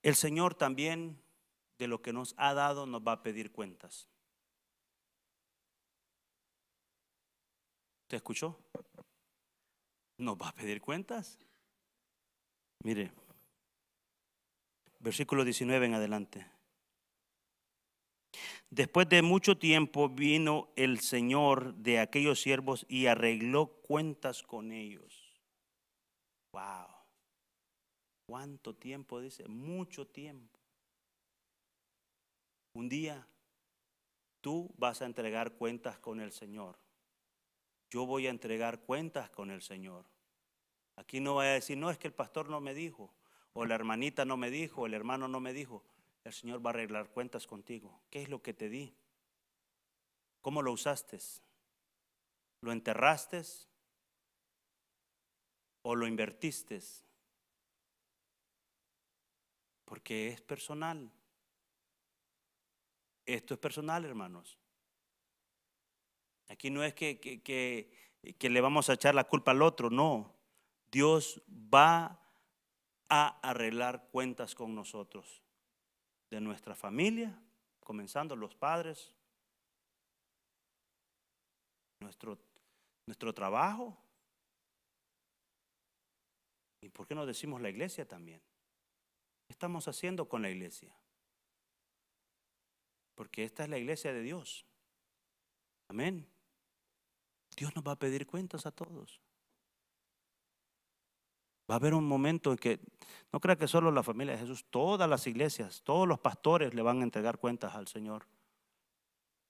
El 0.03 0.15
Señor 0.15 0.55
también 0.55 1.21
de 1.77 1.87
lo 1.87 2.01
que 2.01 2.11
nos 2.11 2.33
ha 2.37 2.53
dado 2.53 2.87
nos 2.87 3.01
va 3.01 3.13
a 3.13 3.23
pedir 3.23 3.51
cuentas. 3.51 4.07
¿Te 8.07 8.15
escuchó? 8.15 8.59
¿Nos 10.17 10.37
va 10.37 10.49
a 10.49 10.55
pedir 10.55 10.81
cuentas? 10.81 11.37
Mire, 12.83 13.11
versículo 14.99 15.45
19 15.45 15.85
en 15.85 15.93
adelante. 15.93 16.60
Después 18.71 19.09
de 19.09 19.21
mucho 19.21 19.57
tiempo 19.57 20.07
vino 20.07 20.69
el 20.77 21.01
Señor 21.01 21.75
de 21.75 21.99
aquellos 21.99 22.41
siervos 22.41 22.85
y 22.87 23.07
arregló 23.07 23.67
cuentas 23.81 24.43
con 24.43 24.71
ellos. 24.71 25.37
Wow. 26.53 26.87
¿Cuánto 28.25 28.73
tiempo 28.73 29.19
dice? 29.19 29.45
Mucho 29.49 30.07
tiempo. 30.07 30.57
Un 32.73 32.87
día 32.87 33.27
tú 34.39 34.73
vas 34.77 35.01
a 35.01 35.05
entregar 35.05 35.57
cuentas 35.57 35.99
con 35.99 36.21
el 36.21 36.31
Señor. 36.31 36.79
yo 37.89 38.05
voy 38.05 38.27
a 38.27 38.29
entregar 38.29 38.79
cuentas 38.83 39.29
con 39.31 39.51
el 39.51 39.61
Señor. 39.61 40.05
Aquí 40.95 41.19
no 41.19 41.33
voy 41.33 41.47
a 41.47 41.53
decir, 41.55 41.77
no, 41.77 41.89
es 41.91 41.97
que 41.97 42.07
el 42.07 42.13
pastor 42.13 42.49
no 42.49 42.61
me 42.61 42.73
dijo, 42.73 43.13
o 43.51 43.65
la 43.65 43.75
hermanita 43.75 44.23
no 44.23 44.37
me 44.37 44.49
dijo, 44.49 44.83
o 44.83 44.85
el 44.85 44.93
hermano 44.93 45.27
no 45.27 45.41
me 45.41 45.51
dijo. 45.51 45.83
El 46.23 46.33
Señor 46.33 46.65
va 46.65 46.69
a 46.69 46.73
arreglar 46.73 47.09
cuentas 47.09 47.47
contigo. 47.47 48.03
¿Qué 48.09 48.21
es 48.21 48.29
lo 48.29 48.41
que 48.41 48.53
te 48.53 48.69
di? 48.69 48.95
¿Cómo 50.41 50.61
lo 50.61 50.71
usaste? 50.71 51.19
¿Lo 52.61 52.71
enterraste? 52.71 53.43
¿O 55.83 55.95
lo 55.95 56.07
invertiste? 56.07 56.79
Porque 59.85 60.29
es 60.29 60.41
personal. 60.41 61.11
Esto 63.25 63.53
es 63.53 63.59
personal, 63.59 64.05
hermanos. 64.05 64.57
Aquí 66.51 66.69
no 66.69 66.83
es 66.83 66.93
que, 66.93 67.19
que, 67.19 68.49
le 68.49 68.61
vamos 68.61 68.89
a 68.89 68.93
echar 68.93 69.15
la 69.15 69.23
culpa 69.23 69.51
al 69.51 69.61
otro, 69.61 69.89
no. 69.89 70.35
Dios 70.91 71.41
va 71.49 72.19
a 73.07 73.39
arreglar 73.49 74.09
cuentas 74.11 74.53
con 74.53 74.75
nosotros, 74.75 75.40
de 76.31 76.41
nuestra 76.41 76.73
familia, 76.73 77.37
comenzando 77.81 78.35
los 78.35 78.55
padres, 78.55 79.13
nuestro, 81.99 82.39
nuestro 83.05 83.33
trabajo. 83.33 83.97
¿Y 86.79 86.89
por 86.89 87.05
qué 87.05 87.13
no 87.13 87.25
decimos 87.25 87.61
la 87.61 87.69
iglesia 87.69 88.07
también? 88.07 88.41
¿Qué 89.45 89.51
estamos 89.51 89.87
haciendo 89.89 90.27
con 90.27 90.41
la 90.41 90.49
iglesia? 90.49 90.95
Porque 93.13 93.43
esta 93.43 93.63
es 93.63 93.69
la 93.69 93.77
iglesia 93.77 94.13
de 94.13 94.21
Dios. 94.21 94.65
Amén. 95.89 96.25
Dios 97.57 97.75
nos 97.75 97.85
va 97.85 97.91
a 97.91 97.99
pedir 97.99 98.25
cuentas 98.25 98.65
a 98.65 98.71
todos. 98.71 99.21
Va 101.71 101.75
a 101.75 101.77
haber 101.77 101.93
un 101.93 102.05
momento 102.05 102.51
en 102.51 102.57
que, 102.57 102.81
no 103.31 103.39
crea 103.39 103.55
que 103.55 103.65
solo 103.65 103.91
la 103.91 104.03
familia 104.03 104.33
de 104.33 104.39
Jesús, 104.39 104.65
todas 104.69 105.09
las 105.09 105.25
iglesias, 105.25 105.83
todos 105.85 106.05
los 106.05 106.19
pastores 106.19 106.73
le 106.73 106.81
van 106.81 106.99
a 106.99 107.03
entregar 107.03 107.37
cuentas 107.37 107.75
al 107.75 107.87
Señor. 107.87 108.27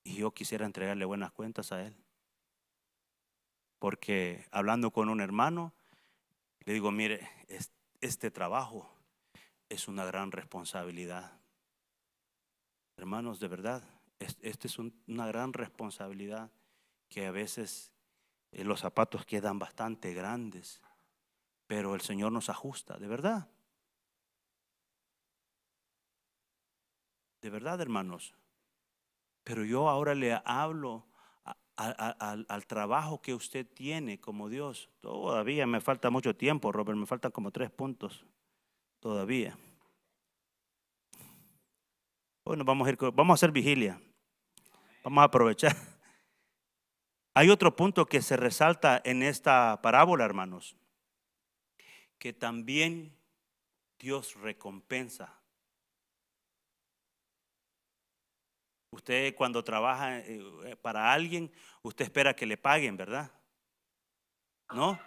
Y 0.03 0.17
yo 0.17 0.29
quisiera 0.29 0.67
entregarle 0.67 1.03
buenas 1.05 1.31
cuentas 1.31 1.71
a 1.71 1.83
Él. 1.83 1.95
Porque 3.79 4.45
hablando 4.51 4.91
con 4.91 5.09
un 5.09 5.19
hermano, 5.19 5.73
le 6.63 6.73
digo, 6.73 6.91
mire, 6.91 7.27
este 8.01 8.29
trabajo 8.29 8.87
es 9.67 9.87
una 9.87 10.05
gran 10.05 10.31
responsabilidad. 10.31 11.39
Hermanos, 12.97 13.39
de 13.39 13.47
verdad, 13.47 13.83
esta 14.19 14.67
es 14.67 14.77
una 14.77 15.25
gran 15.25 15.53
responsabilidad 15.53 16.51
que 17.09 17.25
a 17.25 17.31
veces 17.31 17.91
eh, 18.51 18.63
los 18.63 18.81
zapatos 18.81 19.25
quedan 19.25 19.57
bastante 19.57 20.13
grandes, 20.13 20.83
pero 21.71 21.95
el 21.95 22.01
Señor 22.01 22.33
nos 22.33 22.49
ajusta, 22.49 22.97
de 22.97 23.07
verdad. 23.07 23.47
De 27.41 27.49
verdad, 27.49 27.79
hermanos. 27.79 28.35
Pero 29.45 29.63
yo 29.63 29.87
ahora 29.87 30.13
le 30.13 30.37
hablo 30.43 31.07
al 31.77 32.65
trabajo 32.67 33.21
que 33.21 33.33
usted 33.33 33.65
tiene 33.65 34.19
como 34.19 34.49
Dios. 34.49 34.89
Todavía 34.99 35.65
me 35.65 35.79
falta 35.79 36.09
mucho 36.09 36.35
tiempo, 36.35 36.73
Robert, 36.73 36.99
me 36.99 37.05
faltan 37.05 37.31
como 37.31 37.51
tres 37.51 37.71
puntos. 37.71 38.25
Todavía. 38.99 39.57
Bueno, 42.43 42.65
vamos 42.65 42.85
a, 42.85 42.91
ir, 42.91 42.97
vamos 43.13 43.29
a 43.29 43.35
hacer 43.35 43.53
vigilia. 43.53 43.97
Vamos 45.05 45.21
a 45.21 45.25
aprovechar. 45.25 45.77
Hay 47.33 47.49
otro 47.49 47.73
punto 47.77 48.07
que 48.07 48.21
se 48.21 48.35
resalta 48.35 49.01
en 49.05 49.23
esta 49.23 49.81
parábola, 49.81 50.25
hermanos, 50.25 50.75
que 52.21 52.33
también 52.33 53.17
Dios 53.97 54.35
recompensa. 54.35 55.41
Usted 58.91 59.33
cuando 59.33 59.63
trabaja 59.63 60.19
eh, 60.19 60.77
para 60.79 61.11
alguien, 61.11 61.51
usted 61.81 62.05
espera 62.05 62.35
que 62.35 62.45
le 62.45 62.57
paguen, 62.57 62.95
¿verdad? 62.95 63.31
¿No? 64.71 64.99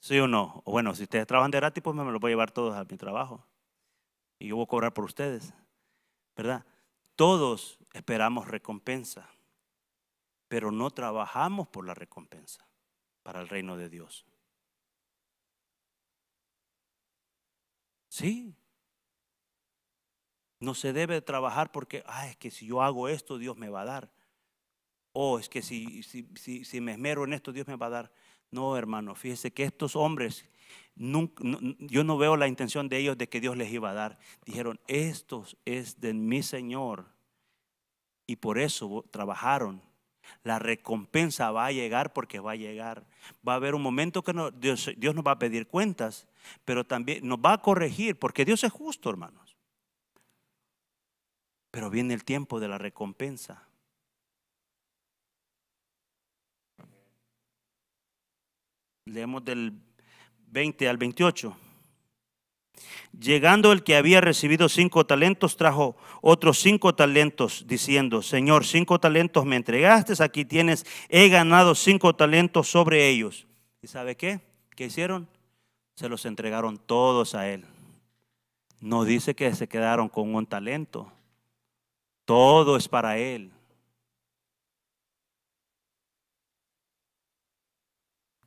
¿Sí 0.00 0.18
o 0.18 0.26
no? 0.26 0.62
Bueno, 0.64 0.94
si 0.94 1.02
ustedes 1.02 1.26
trabajan 1.26 1.50
de 1.50 1.58
gratis, 1.58 1.82
pues 1.82 1.94
me 1.94 2.10
lo 2.10 2.18
voy 2.18 2.30
a 2.30 2.32
llevar 2.32 2.52
todos 2.52 2.74
a 2.74 2.84
mi 2.84 2.96
trabajo. 2.96 3.46
Y 4.38 4.48
yo 4.48 4.56
voy 4.56 4.64
a 4.64 4.68
cobrar 4.68 4.94
por 4.94 5.04
ustedes, 5.04 5.52
¿verdad? 6.34 6.64
Todos 7.16 7.78
esperamos 7.92 8.48
recompensa 8.48 9.28
pero 10.48 10.70
no 10.70 10.90
trabajamos 10.90 11.68
por 11.68 11.86
la 11.86 11.94
recompensa 11.94 12.68
para 13.22 13.40
el 13.40 13.48
reino 13.48 13.78
de 13.78 13.88
Dios. 13.88 14.26
Sí. 18.12 18.54
No 20.60 20.74
se 20.74 20.92
debe 20.92 21.22
trabajar 21.22 21.72
porque, 21.72 22.04
ah, 22.06 22.28
es 22.28 22.36
que 22.36 22.50
si 22.50 22.66
yo 22.66 22.82
hago 22.82 23.08
esto, 23.08 23.38
Dios 23.38 23.56
me 23.56 23.70
va 23.70 23.80
a 23.80 23.86
dar. 23.86 24.12
O 25.12 25.38
es 25.38 25.48
que 25.48 25.62
si, 25.62 26.02
si, 26.02 26.28
si, 26.36 26.80
me 26.82 26.92
esmero 26.92 27.24
en 27.24 27.32
esto, 27.32 27.52
Dios 27.52 27.66
me 27.66 27.76
va 27.76 27.86
a 27.86 27.90
dar. 27.90 28.12
No, 28.50 28.76
hermano, 28.76 29.14
fíjese 29.14 29.50
que 29.50 29.64
estos 29.64 29.96
hombres, 29.96 30.44
yo 30.94 32.04
no 32.04 32.18
veo 32.18 32.36
la 32.36 32.48
intención 32.48 32.90
de 32.90 32.98
ellos 32.98 33.16
de 33.16 33.30
que 33.30 33.40
Dios 33.40 33.56
les 33.56 33.72
iba 33.72 33.90
a 33.90 33.94
dar. 33.94 34.18
Dijeron, 34.44 34.78
esto 34.88 35.46
es 35.64 35.98
de 35.98 36.12
mi 36.12 36.42
Señor. 36.42 37.06
Y 38.26 38.36
por 38.36 38.58
eso 38.58 39.06
trabajaron 39.10 39.80
la 40.42 40.58
recompensa 40.58 41.50
va 41.50 41.66
a 41.66 41.72
llegar 41.72 42.12
porque 42.12 42.40
va 42.40 42.52
a 42.52 42.56
llegar. 42.56 43.04
Va 43.46 43.54
a 43.54 43.56
haber 43.56 43.74
un 43.74 43.82
momento 43.82 44.22
que 44.22 44.32
Dios, 44.54 44.90
Dios 44.96 45.14
nos 45.14 45.24
va 45.24 45.32
a 45.32 45.38
pedir 45.38 45.66
cuentas, 45.66 46.26
pero 46.64 46.84
también 46.84 47.26
nos 47.26 47.38
va 47.38 47.54
a 47.54 47.62
corregir 47.62 48.18
porque 48.18 48.44
Dios 48.44 48.64
es 48.64 48.72
justo, 48.72 49.10
hermanos. 49.10 49.56
Pero 51.70 51.90
viene 51.90 52.14
el 52.14 52.24
tiempo 52.24 52.60
de 52.60 52.68
la 52.68 52.78
recompensa. 52.78 53.66
Leemos 59.06 59.44
del 59.44 59.72
20 60.48 60.88
al 60.88 60.96
28. 60.96 61.56
Llegando 63.18 63.72
el 63.72 63.82
que 63.82 63.96
había 63.96 64.20
recibido 64.20 64.68
cinco 64.68 65.04
talentos, 65.04 65.56
trajo 65.56 65.96
otros 66.20 66.58
cinco 66.58 66.94
talentos, 66.94 67.64
diciendo, 67.66 68.22
Señor, 68.22 68.64
cinco 68.64 68.98
talentos 68.98 69.44
me 69.44 69.56
entregaste, 69.56 70.14
aquí 70.22 70.44
tienes, 70.44 70.86
he 71.08 71.28
ganado 71.28 71.74
cinco 71.74 72.14
talentos 72.14 72.68
sobre 72.68 73.08
ellos. 73.08 73.46
¿Y 73.82 73.88
sabe 73.88 74.16
qué? 74.16 74.40
¿Qué 74.74 74.86
hicieron? 74.86 75.28
Se 75.94 76.08
los 76.08 76.24
entregaron 76.24 76.78
todos 76.78 77.34
a 77.34 77.48
él. 77.48 77.64
No 78.80 79.04
dice 79.04 79.34
que 79.34 79.54
se 79.54 79.68
quedaron 79.68 80.08
con 80.08 80.34
un 80.34 80.46
talento. 80.46 81.12
Todo 82.24 82.76
es 82.76 82.88
para 82.88 83.18
él. 83.18 83.52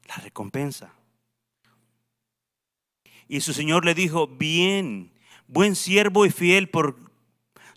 La 0.07 0.15
recompensa. 0.15 0.93
Y 3.27 3.41
su 3.41 3.53
Señor 3.53 3.85
le 3.85 3.93
dijo, 3.95 4.27
bien, 4.27 5.11
buen 5.47 5.75
siervo 5.75 6.25
y 6.25 6.31
fiel, 6.31 6.69
por 6.69 6.97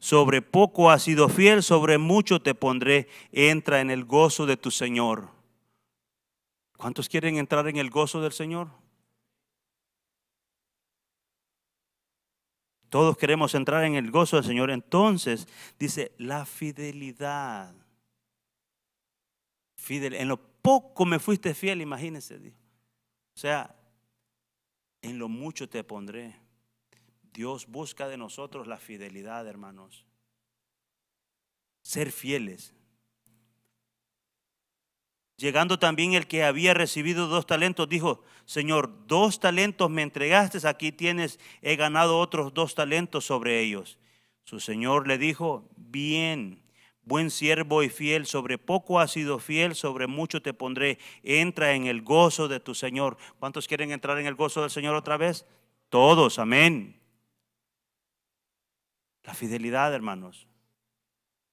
sobre 0.01 0.43
poco 0.43 0.91
has 0.91 1.03
sido 1.03 1.29
fiel, 1.29 1.63
sobre 1.63 1.99
mucho 1.99 2.41
te 2.41 2.55
pondré, 2.55 3.09
entra 3.33 3.81
en 3.81 3.91
el 3.91 4.05
gozo 4.05 4.47
de 4.47 4.57
tu 4.57 4.71
Señor. 4.71 5.31
¿Cuántos 6.77 7.09
quieren 7.09 7.37
entrar 7.39 7.67
en 7.67 7.77
el 7.77 7.91
gozo 7.91 8.21
del 8.21 8.33
Señor? 8.33 8.69
Todos 12.89 13.19
queremos 13.19 13.55
entrar 13.55 13.85
en 13.85 13.97
el 13.97 14.11
gozo 14.11 14.37
del 14.37 14.45
Señor. 14.45 14.71
Entonces, 14.71 15.47
dice, 15.79 16.13
la 16.17 16.47
fidelidad. 16.47 17.75
Fidel, 19.77 20.15
en 20.15 20.29
lo 20.29 20.39
poco 20.63 21.05
me 21.05 21.19
fuiste 21.19 21.55
fiel, 21.55 21.81
imagínense. 21.81 22.37
O 22.37 23.39
sea, 23.39 23.75
en 25.03 25.19
lo 25.19 25.29
mucho 25.29 25.69
te 25.69 25.85
pondré. 25.85 26.37
Dios 27.33 27.67
busca 27.67 28.09
de 28.09 28.17
nosotros 28.17 28.67
la 28.67 28.79
fidelidad, 28.79 29.47
hermanos. 29.47 30.05
Ser 31.83 32.11
fieles. 32.11 32.75
Llegando 35.37 35.79
también 35.79 36.15
el 36.15 36.27
que 36.27 36.43
había 36.43 36.75
recibido 36.75 37.29
dos 37.29 37.47
talentos, 37.47 37.89
dijo, 37.89 38.25
Señor, 38.45 39.07
dos 39.07 39.39
talentos 39.39 39.89
me 39.89 40.03
entregaste, 40.03 40.67
aquí 40.67 40.91
tienes, 40.91 41.39
he 41.63 41.77
ganado 41.77 42.19
otros 42.19 42.53
dos 42.53 42.75
talentos 42.75 43.25
sobre 43.25 43.61
ellos. 43.61 43.99
Su 44.43 44.59
Señor 44.59 45.07
le 45.07 45.17
dijo, 45.17 45.69
bien, 45.77 46.61
buen 47.09 47.31
siervo 47.31 47.83
y 47.83 47.89
fiel, 47.89 48.27
sobre 48.27 48.59
poco 48.59 49.01
has 49.01 49.13
sido 49.13 49.39
fiel, 49.39 49.75
sobre 49.75 50.07
mucho 50.07 50.43
te 50.43 50.55
pondré. 50.55 50.99
Entra 51.23 51.73
en 51.73 51.87
el 51.87 52.03
gozo 52.03 52.47
de 52.47 52.61
tu 52.61 52.75
Señor. 52.75 53.17
¿Cuántos 53.39 53.67
quieren 53.67 53.91
entrar 53.91 54.19
en 54.19 54.27
el 54.27 54.35
gozo 54.35 54.61
del 54.61 54.71
Señor 54.71 54.95
otra 54.95 55.17
vez? 55.17 55.47
Todos, 55.89 56.39
amén. 56.39 57.01
La 59.25 59.35
fidelidad, 59.35 59.93
hermanos. 59.93 60.47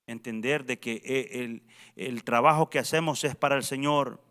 Entender 0.07 0.65
de 0.65 0.77
que 0.77 1.01
eh, 1.03 1.43
el, 1.43 1.63
el 1.95 2.23
trabajo 2.23 2.69
que 2.69 2.79
hacemos 2.79 3.23
es 3.23 3.35
para 3.35 3.55
el 3.55 3.63
Señor. 3.63 4.21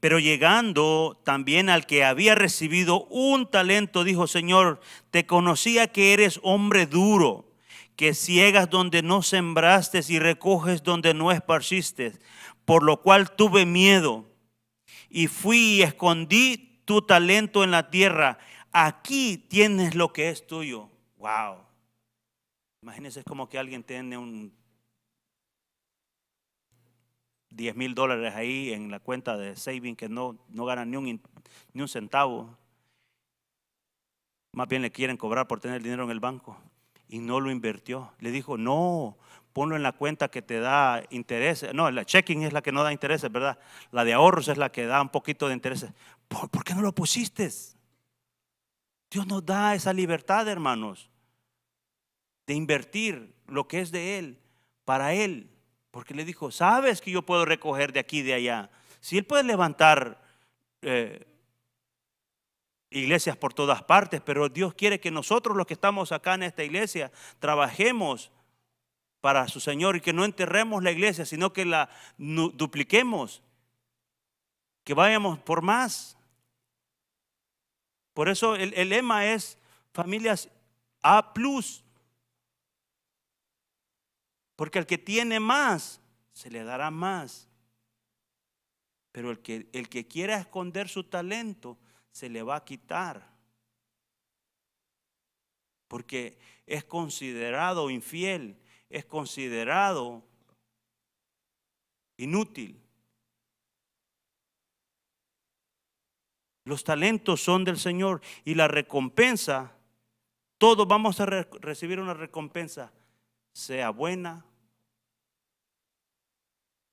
Pero 0.00 0.18
llegando 0.18 1.20
también 1.24 1.68
al 1.68 1.86
que 1.86 2.04
había 2.04 2.34
recibido 2.34 3.04
un 3.06 3.50
talento, 3.50 4.04
dijo, 4.04 4.26
Señor, 4.26 4.80
te 5.10 5.26
conocía 5.26 5.88
que 5.88 6.12
eres 6.12 6.40
hombre 6.42 6.86
duro, 6.86 7.53
que 7.96 8.14
ciegas 8.14 8.70
donde 8.70 9.02
no 9.02 9.22
sembraste 9.22 10.00
y 10.08 10.18
recoges 10.18 10.82
donde 10.82 11.14
no 11.14 11.30
esparciste, 11.32 12.18
por 12.64 12.82
lo 12.82 13.00
cual 13.02 13.30
tuve 13.34 13.66
miedo 13.66 14.26
y 15.08 15.28
fui 15.28 15.58
y 15.58 15.82
escondí 15.82 16.80
tu 16.84 17.02
talento 17.02 17.62
en 17.62 17.70
la 17.70 17.90
tierra. 17.90 18.38
Aquí 18.72 19.38
tienes 19.38 19.94
lo 19.94 20.12
que 20.12 20.28
es 20.28 20.46
tuyo. 20.46 20.90
Wow. 21.18 21.58
Imagínense 22.82 23.22
como 23.24 23.48
que 23.48 23.58
alguien 23.58 23.82
tiene 23.82 24.18
un 24.18 24.52
10 27.50 27.76
mil 27.76 27.94
dólares 27.94 28.34
ahí 28.34 28.72
en 28.72 28.90
la 28.90 28.98
cuenta 28.98 29.36
de 29.36 29.54
saving 29.54 29.94
que 29.94 30.08
no, 30.08 30.36
no 30.48 30.64
gana 30.64 30.84
ni 30.84 30.96
un, 30.96 31.20
ni 31.72 31.82
un 31.82 31.88
centavo. 31.88 32.58
Más 34.52 34.68
bien 34.68 34.82
le 34.82 34.90
quieren 34.90 35.16
cobrar 35.16 35.46
por 35.46 35.60
tener 35.60 35.82
dinero 35.82 36.04
en 36.04 36.10
el 36.10 36.20
banco. 36.20 36.58
Y 37.08 37.18
no 37.18 37.40
lo 37.40 37.50
invirtió. 37.50 38.12
Le 38.18 38.30
dijo, 38.30 38.56
no, 38.56 39.16
ponlo 39.52 39.76
en 39.76 39.82
la 39.82 39.92
cuenta 39.92 40.28
que 40.28 40.42
te 40.42 40.60
da 40.60 41.02
intereses. 41.10 41.74
No, 41.74 41.90
la 41.90 42.04
checking 42.04 42.42
es 42.42 42.52
la 42.52 42.62
que 42.62 42.72
no 42.72 42.82
da 42.82 42.92
intereses, 42.92 43.30
¿verdad? 43.30 43.58
La 43.92 44.04
de 44.04 44.12
ahorros 44.12 44.48
es 44.48 44.58
la 44.58 44.72
que 44.72 44.86
da 44.86 45.00
un 45.00 45.10
poquito 45.10 45.48
de 45.48 45.54
intereses. 45.54 45.92
¿Por, 46.28 46.50
¿por 46.50 46.64
qué 46.64 46.74
no 46.74 46.82
lo 46.82 46.94
pusiste? 46.94 47.50
Dios 49.10 49.26
nos 49.26 49.46
da 49.46 49.74
esa 49.74 49.92
libertad, 49.92 50.48
hermanos, 50.48 51.10
de 52.46 52.54
invertir 52.54 53.34
lo 53.46 53.68
que 53.68 53.80
es 53.80 53.92
de 53.92 54.18
Él 54.18 54.40
para 54.84 55.14
Él. 55.14 55.50
Porque 55.90 56.14
le 56.14 56.24
dijo, 56.24 56.50
sabes 56.50 57.00
que 57.00 57.12
yo 57.12 57.22
puedo 57.22 57.44
recoger 57.44 57.92
de 57.92 58.00
aquí 58.00 58.18
y 58.18 58.22
de 58.22 58.34
allá. 58.34 58.70
Si 59.00 59.16
Él 59.16 59.24
puede 59.24 59.44
levantar 59.44 60.20
eh, 60.82 61.24
iglesias 62.94 63.36
por 63.36 63.52
todas 63.52 63.82
partes, 63.82 64.20
pero 64.20 64.48
Dios 64.48 64.74
quiere 64.74 65.00
que 65.00 65.10
nosotros 65.10 65.56
los 65.56 65.66
que 65.66 65.74
estamos 65.74 66.12
acá 66.12 66.34
en 66.34 66.44
esta 66.44 66.62
iglesia 66.62 67.10
trabajemos 67.38 68.30
para 69.20 69.48
su 69.48 69.60
Señor 69.60 69.96
y 69.96 70.00
que 70.00 70.12
no 70.12 70.24
enterremos 70.24 70.82
la 70.82 70.92
iglesia, 70.92 71.24
sino 71.24 71.52
que 71.52 71.64
la 71.64 71.90
dupliquemos, 72.18 73.42
que 74.84 74.94
vayamos 74.94 75.38
por 75.38 75.62
más. 75.62 76.16
Por 78.12 78.28
eso 78.28 78.54
el, 78.54 78.72
el 78.74 78.90
lema 78.90 79.26
es 79.26 79.58
familias 79.92 80.48
A 81.02 81.32
plus. 81.34 81.82
Porque 84.56 84.78
el 84.78 84.86
que 84.86 84.98
tiene 84.98 85.40
más, 85.40 86.00
se 86.32 86.50
le 86.50 86.62
dará 86.62 86.90
más. 86.90 87.48
Pero 89.10 89.30
el 89.30 89.40
que, 89.40 89.68
el 89.72 89.88
que 89.88 90.06
quiera 90.06 90.36
esconder 90.36 90.88
su 90.88 91.04
talento, 91.04 91.78
se 92.14 92.28
le 92.28 92.44
va 92.44 92.56
a 92.56 92.64
quitar. 92.64 93.28
Porque 95.88 96.38
es 96.64 96.84
considerado 96.84 97.90
infiel, 97.90 98.56
es 98.88 99.04
considerado 99.04 100.22
inútil. 102.16 102.80
Los 106.64 106.84
talentos 106.84 107.42
son 107.42 107.64
del 107.64 107.78
Señor 107.78 108.22
y 108.44 108.54
la 108.54 108.68
recompensa, 108.68 109.76
todos 110.56 110.86
vamos 110.86 111.20
a 111.20 111.26
recibir 111.26 111.98
una 111.98 112.14
recompensa 112.14 112.92
sea 113.52 113.90
buena 113.90 114.46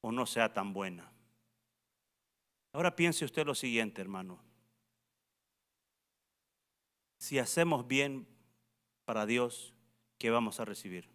o 0.02 0.12
no 0.12 0.26
sea 0.26 0.52
tan 0.52 0.74
buena. 0.74 1.10
Ahora 2.74 2.96
piense 2.96 3.24
usted 3.24 3.46
lo 3.46 3.54
siguiente, 3.54 4.02
hermano. 4.02 4.51
Si 7.22 7.38
hacemos 7.38 7.88
bien 7.88 8.28
para 9.06 9.28
Dios, 9.28 9.76
¿qué 10.18 10.32
vamos 10.32 10.60
a 10.60 10.66
recibir? 10.66 11.08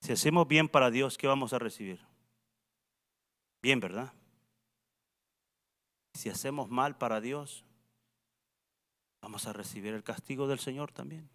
Si 0.00 0.12
hacemos 0.12 0.46
bien 0.46 0.68
para 0.68 0.92
Dios, 0.92 1.18
¿qué 1.18 1.26
vamos 1.26 1.52
a 1.52 1.58
recibir? 1.58 2.00
Bien, 3.60 3.80
¿verdad? 3.80 4.12
Si 6.14 6.28
hacemos 6.28 6.70
mal 6.70 6.96
para 6.96 7.20
Dios, 7.20 7.64
vamos 9.20 9.48
a 9.48 9.52
recibir 9.52 9.92
el 9.92 10.04
castigo 10.04 10.46
del 10.46 10.60
Señor 10.60 10.92
también. 10.92 11.28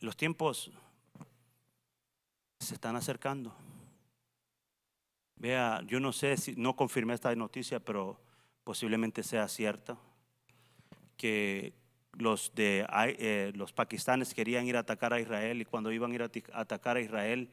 Los 0.00 0.16
tiempos 0.16 0.72
se 2.58 2.74
están 2.74 2.96
acercando. 2.96 3.54
Vea, 5.46 5.80
yo 5.86 6.00
no 6.00 6.12
sé 6.12 6.36
si 6.38 6.56
no 6.56 6.74
confirmé 6.74 7.14
esta 7.14 7.32
noticia, 7.36 7.78
pero 7.78 8.18
posiblemente 8.64 9.22
sea 9.22 9.46
cierta 9.46 9.96
que 11.16 11.72
los 12.14 12.52
de 12.56 12.84
eh, 12.90 13.52
los 13.54 13.72
pakistanes 13.72 14.34
querían 14.34 14.66
ir 14.66 14.76
a 14.76 14.80
atacar 14.80 15.12
a 15.12 15.20
Israel 15.20 15.60
y 15.60 15.64
cuando 15.64 15.92
iban 15.92 16.10
a 16.10 16.14
ir 16.16 16.22
a 16.24 16.30
atacar 16.60 16.96
a 16.96 17.00
Israel 17.00 17.48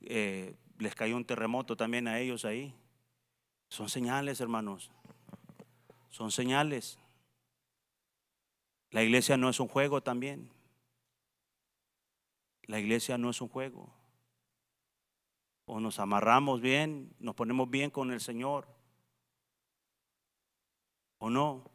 eh, 0.00 0.54
les 0.78 0.94
cayó 0.94 1.18
un 1.18 1.26
terremoto 1.26 1.76
también 1.76 2.08
a 2.08 2.18
ellos 2.18 2.46
ahí. 2.46 2.74
Son 3.68 3.90
señales, 3.90 4.40
hermanos. 4.40 4.90
Son 6.08 6.30
señales. 6.30 6.98
La 8.90 9.02
iglesia 9.02 9.36
no 9.36 9.50
es 9.50 9.60
un 9.60 9.68
juego 9.68 10.02
también. 10.02 10.48
La 12.62 12.80
iglesia 12.80 13.18
no 13.18 13.28
es 13.28 13.42
un 13.42 13.48
juego. 13.48 13.92
O 15.66 15.80
nos 15.80 15.98
amarramos 15.98 16.60
bien, 16.60 17.14
nos 17.18 17.34
ponemos 17.34 17.70
bien 17.70 17.90
con 17.90 18.12
el 18.12 18.20
Señor. 18.20 18.68
O 21.18 21.30
no. 21.30 21.70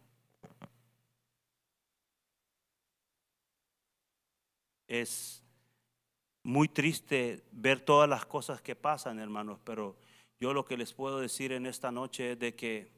Es 4.88 5.44
muy 6.44 6.68
triste 6.68 7.44
ver 7.52 7.80
todas 7.82 8.10
las 8.10 8.26
cosas 8.26 8.62
que 8.62 8.76
pasan, 8.76 9.20
hermanos, 9.20 9.60
pero 9.64 9.98
yo 10.40 10.54
lo 10.54 10.66
que 10.66 10.78
les 10.78 10.94
puedo 10.94 11.20
decir 11.20 11.52
en 11.52 11.66
esta 11.66 11.92
noche 11.92 12.32
es 12.32 12.40
de 12.40 12.56
que 12.56 12.92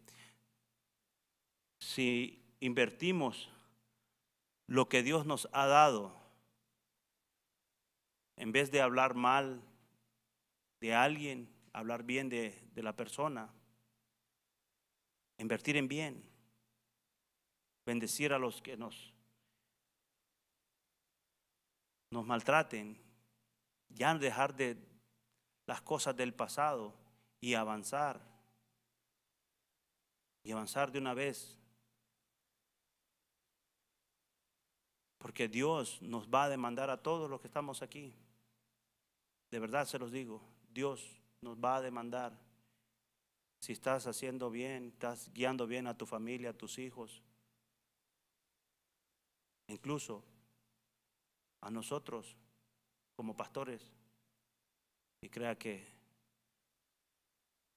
si 1.79 2.43
invertimos 2.59 3.49
lo 4.67 4.87
que 4.87 5.03
Dios 5.03 5.25
nos 5.25 5.49
ha 5.51 5.65
dado, 5.65 6.15
en 8.37 8.51
vez 8.51 8.71
de 8.71 8.81
hablar 8.81 9.15
mal 9.15 9.61
de 10.81 10.95
alguien, 10.95 11.47
hablar 11.73 12.03
bien 12.03 12.27
de, 12.27 12.69
la 12.75 12.95
persona, 12.95 13.53
invertir 15.37 15.77
en 15.77 15.87
bien, 15.87 16.23
bendecir 17.85 18.33
a 18.33 18.39
los 18.39 18.61
que 18.61 18.75
nos, 18.75 19.13
nos 22.09 22.25
maltraten, 22.25 22.99
ya 23.89 24.15
dejar 24.15 24.55
de 24.55 24.75
las 25.67 25.81
cosas 25.81 26.15
del 26.15 26.33
pasado 26.33 26.95
y 27.39 27.53
avanzar. 27.53 28.19
Y 30.43 30.51
avanzar 30.51 30.91
de 30.91 30.97
una 30.97 31.13
vez. 31.13 31.59
Porque 35.19 35.47
Dios 35.47 36.01
nos 36.01 36.27
va 36.27 36.45
a 36.45 36.49
demandar 36.49 36.89
a 36.89 37.03
todos 37.03 37.29
los 37.29 37.39
que 37.39 37.47
estamos 37.47 37.83
aquí. 37.83 38.15
De 39.51 39.59
verdad 39.59 39.85
se 39.85 39.99
los 39.99 40.11
digo, 40.11 40.41
Dios 40.73 41.21
nos 41.41 41.57
va 41.57 41.77
a 41.77 41.81
demandar 41.81 42.37
si 43.59 43.73
estás 43.73 44.07
haciendo 44.07 44.49
bien, 44.49 44.87
estás 44.87 45.31
guiando 45.33 45.67
bien 45.67 45.87
a 45.87 45.97
tu 45.97 46.05
familia, 46.05 46.49
a 46.49 46.57
tus 46.57 46.79
hijos, 46.79 47.21
incluso 49.67 50.23
a 51.61 51.69
nosotros 51.69 52.35
como 53.15 53.35
pastores. 53.35 53.81
Y 55.23 55.29
crea 55.29 55.55
que 55.55 56.01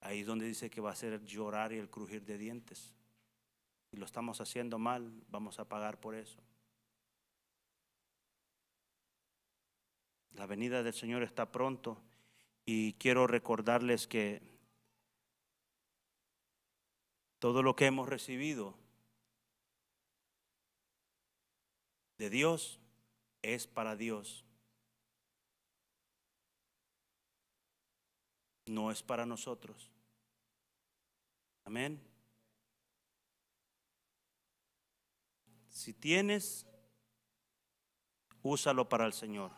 Ahí 0.04 0.20
es 0.20 0.26
donde 0.26 0.44
dice 0.44 0.68
que 0.68 0.82
va 0.82 0.90
a 0.90 0.94
ser 0.94 1.24
llorar 1.24 1.72
y 1.72 1.78
el 1.78 1.88
crujir 1.88 2.26
de 2.26 2.36
dientes. 2.36 2.92
Si 3.90 3.96
lo 3.96 4.04
estamos 4.04 4.38
haciendo 4.38 4.78
mal, 4.78 5.10
vamos 5.30 5.58
a 5.58 5.66
pagar 5.66 5.98
por 5.98 6.14
eso. 6.14 6.42
La 10.32 10.44
venida 10.46 10.82
del 10.82 10.92
Señor 10.92 11.22
está 11.22 11.50
pronto 11.50 12.02
y 12.64 12.94
quiero 12.94 13.26
recordarles 13.26 14.06
que 14.06 14.42
todo 17.38 17.62
lo 17.62 17.76
que 17.76 17.86
hemos 17.86 18.08
recibido 18.08 18.74
de 22.18 22.30
Dios 22.30 22.80
es 23.42 23.66
para 23.66 23.96
Dios. 23.96 24.44
No 28.66 28.90
es 28.90 29.02
para 29.02 29.26
nosotros. 29.26 29.90
Amén. 31.64 32.00
Si 35.68 35.92
tienes 35.92 36.66
úsalo 38.44 38.88
para 38.88 39.06
el 39.06 39.12
Señor. 39.12 39.50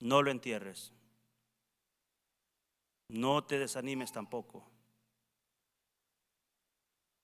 No 0.00 0.22
lo 0.22 0.30
entierres. 0.30 0.92
No 3.08 3.44
te 3.44 3.58
desanimes 3.58 4.12
tampoco. 4.12 4.64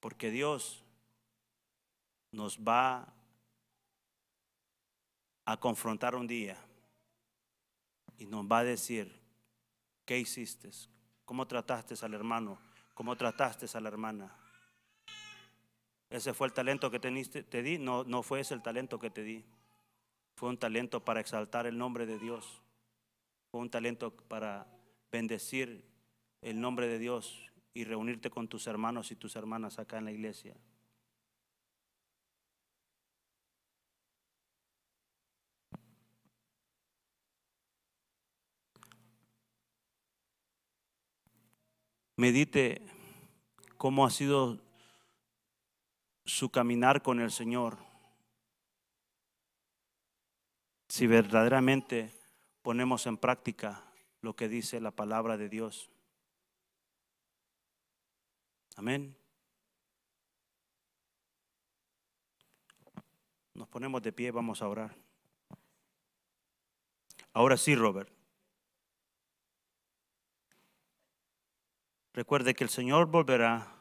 Porque 0.01 0.31
Dios 0.31 0.83
nos 2.33 2.59
va 2.59 3.13
a 5.45 5.57
confrontar 5.59 6.15
un 6.15 6.27
día 6.27 6.57
y 8.19 8.27
nos 8.27 8.47
va 8.47 8.59
a 8.59 8.65
decir, 8.65 9.21
¿qué 10.05 10.19
hiciste? 10.19 10.71
¿Cómo 11.25 11.47
trataste 11.47 11.95
al 12.05 12.15
hermano? 12.15 12.59
¿Cómo 12.95 13.17
trataste 13.17 13.67
a 13.77 13.81
la 13.81 13.89
hermana? 13.89 14.35
Ese 16.11 16.33
fue 16.33 16.47
el 16.47 16.53
talento 16.53 16.91
que 16.91 17.01
te 17.01 17.63
di. 17.63 17.79
No, 17.79 18.05
no 18.05 18.23
fue 18.23 18.41
ese 18.41 18.55
el 18.55 18.63
talento 18.63 18.99
que 18.99 19.11
te 19.11 19.23
di. 19.23 19.45
Fue 20.37 20.49
un 20.49 20.59
talento 20.59 21.05
para 21.05 21.21
exaltar 21.21 21.67
el 21.67 21.77
nombre 21.77 22.07
de 22.07 22.19
Dios. 22.19 22.61
Fue 23.51 23.61
un 23.61 23.71
talento 23.71 24.11
para 24.11 24.67
bendecir 25.15 25.85
el 26.43 26.61
nombre 26.61 26.89
de 26.89 26.99
Dios 26.99 27.49
y 27.73 27.85
reunirte 27.85 28.31
con 28.31 28.49
tus 28.49 28.67
hermanos 28.67 29.13
y 29.13 29.15
tus 29.15 29.37
hermanas 29.37 29.79
acá 29.79 29.99
en 29.99 30.07
la 30.07 30.11
iglesia. 30.11 30.57
Medite 42.17 42.83
cómo 43.77 44.05
ha 44.05 44.11
sido 44.11 44.59
su 46.25 46.51
caminar 46.51 47.03
con 47.03 47.21
el 47.21 47.31
Señor. 47.31 47.79
Si 50.89 51.07
verdaderamente 51.07 52.11
ponemos 52.63 53.07
en 53.07 53.17
práctica 53.17 53.94
lo 54.25 54.35
que 54.35 54.49
dice 54.49 54.81
la 54.81 54.91
palabra 54.91 55.37
de 55.37 55.51
Dios. 55.51 55.91
Amén. 58.75 59.15
Nos 63.53 63.69
ponemos 63.69 64.03
de 64.03 64.13
pie, 64.13 64.31
vamos 64.31 64.63
a 64.63 64.69
orar. 64.69 64.97
Ahora 67.35 67.59
sí, 67.59 67.75
Robert. 67.75 68.11
Recuerde 72.15 72.55
que 72.55 72.65
el 72.65 72.71
Señor 72.71 73.07
volverá. 73.07 73.77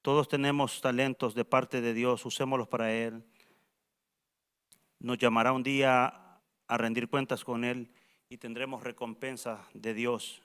Todos 0.00 0.28
tenemos 0.28 0.80
talentos 0.80 1.34
de 1.34 1.44
parte 1.44 1.80
de 1.80 1.92
Dios, 1.92 2.24
usémoslos 2.24 2.68
para 2.68 2.92
Él. 2.92 3.24
Nos 5.00 5.18
llamará 5.18 5.52
un 5.52 5.64
día 5.64 6.40
a 6.68 6.78
rendir 6.78 7.08
cuentas 7.08 7.44
con 7.44 7.64
Él 7.64 7.92
y 8.30 8.38
tendremos 8.38 8.84
recompensa 8.84 9.68
de 9.74 9.92
Dios. 9.92 10.40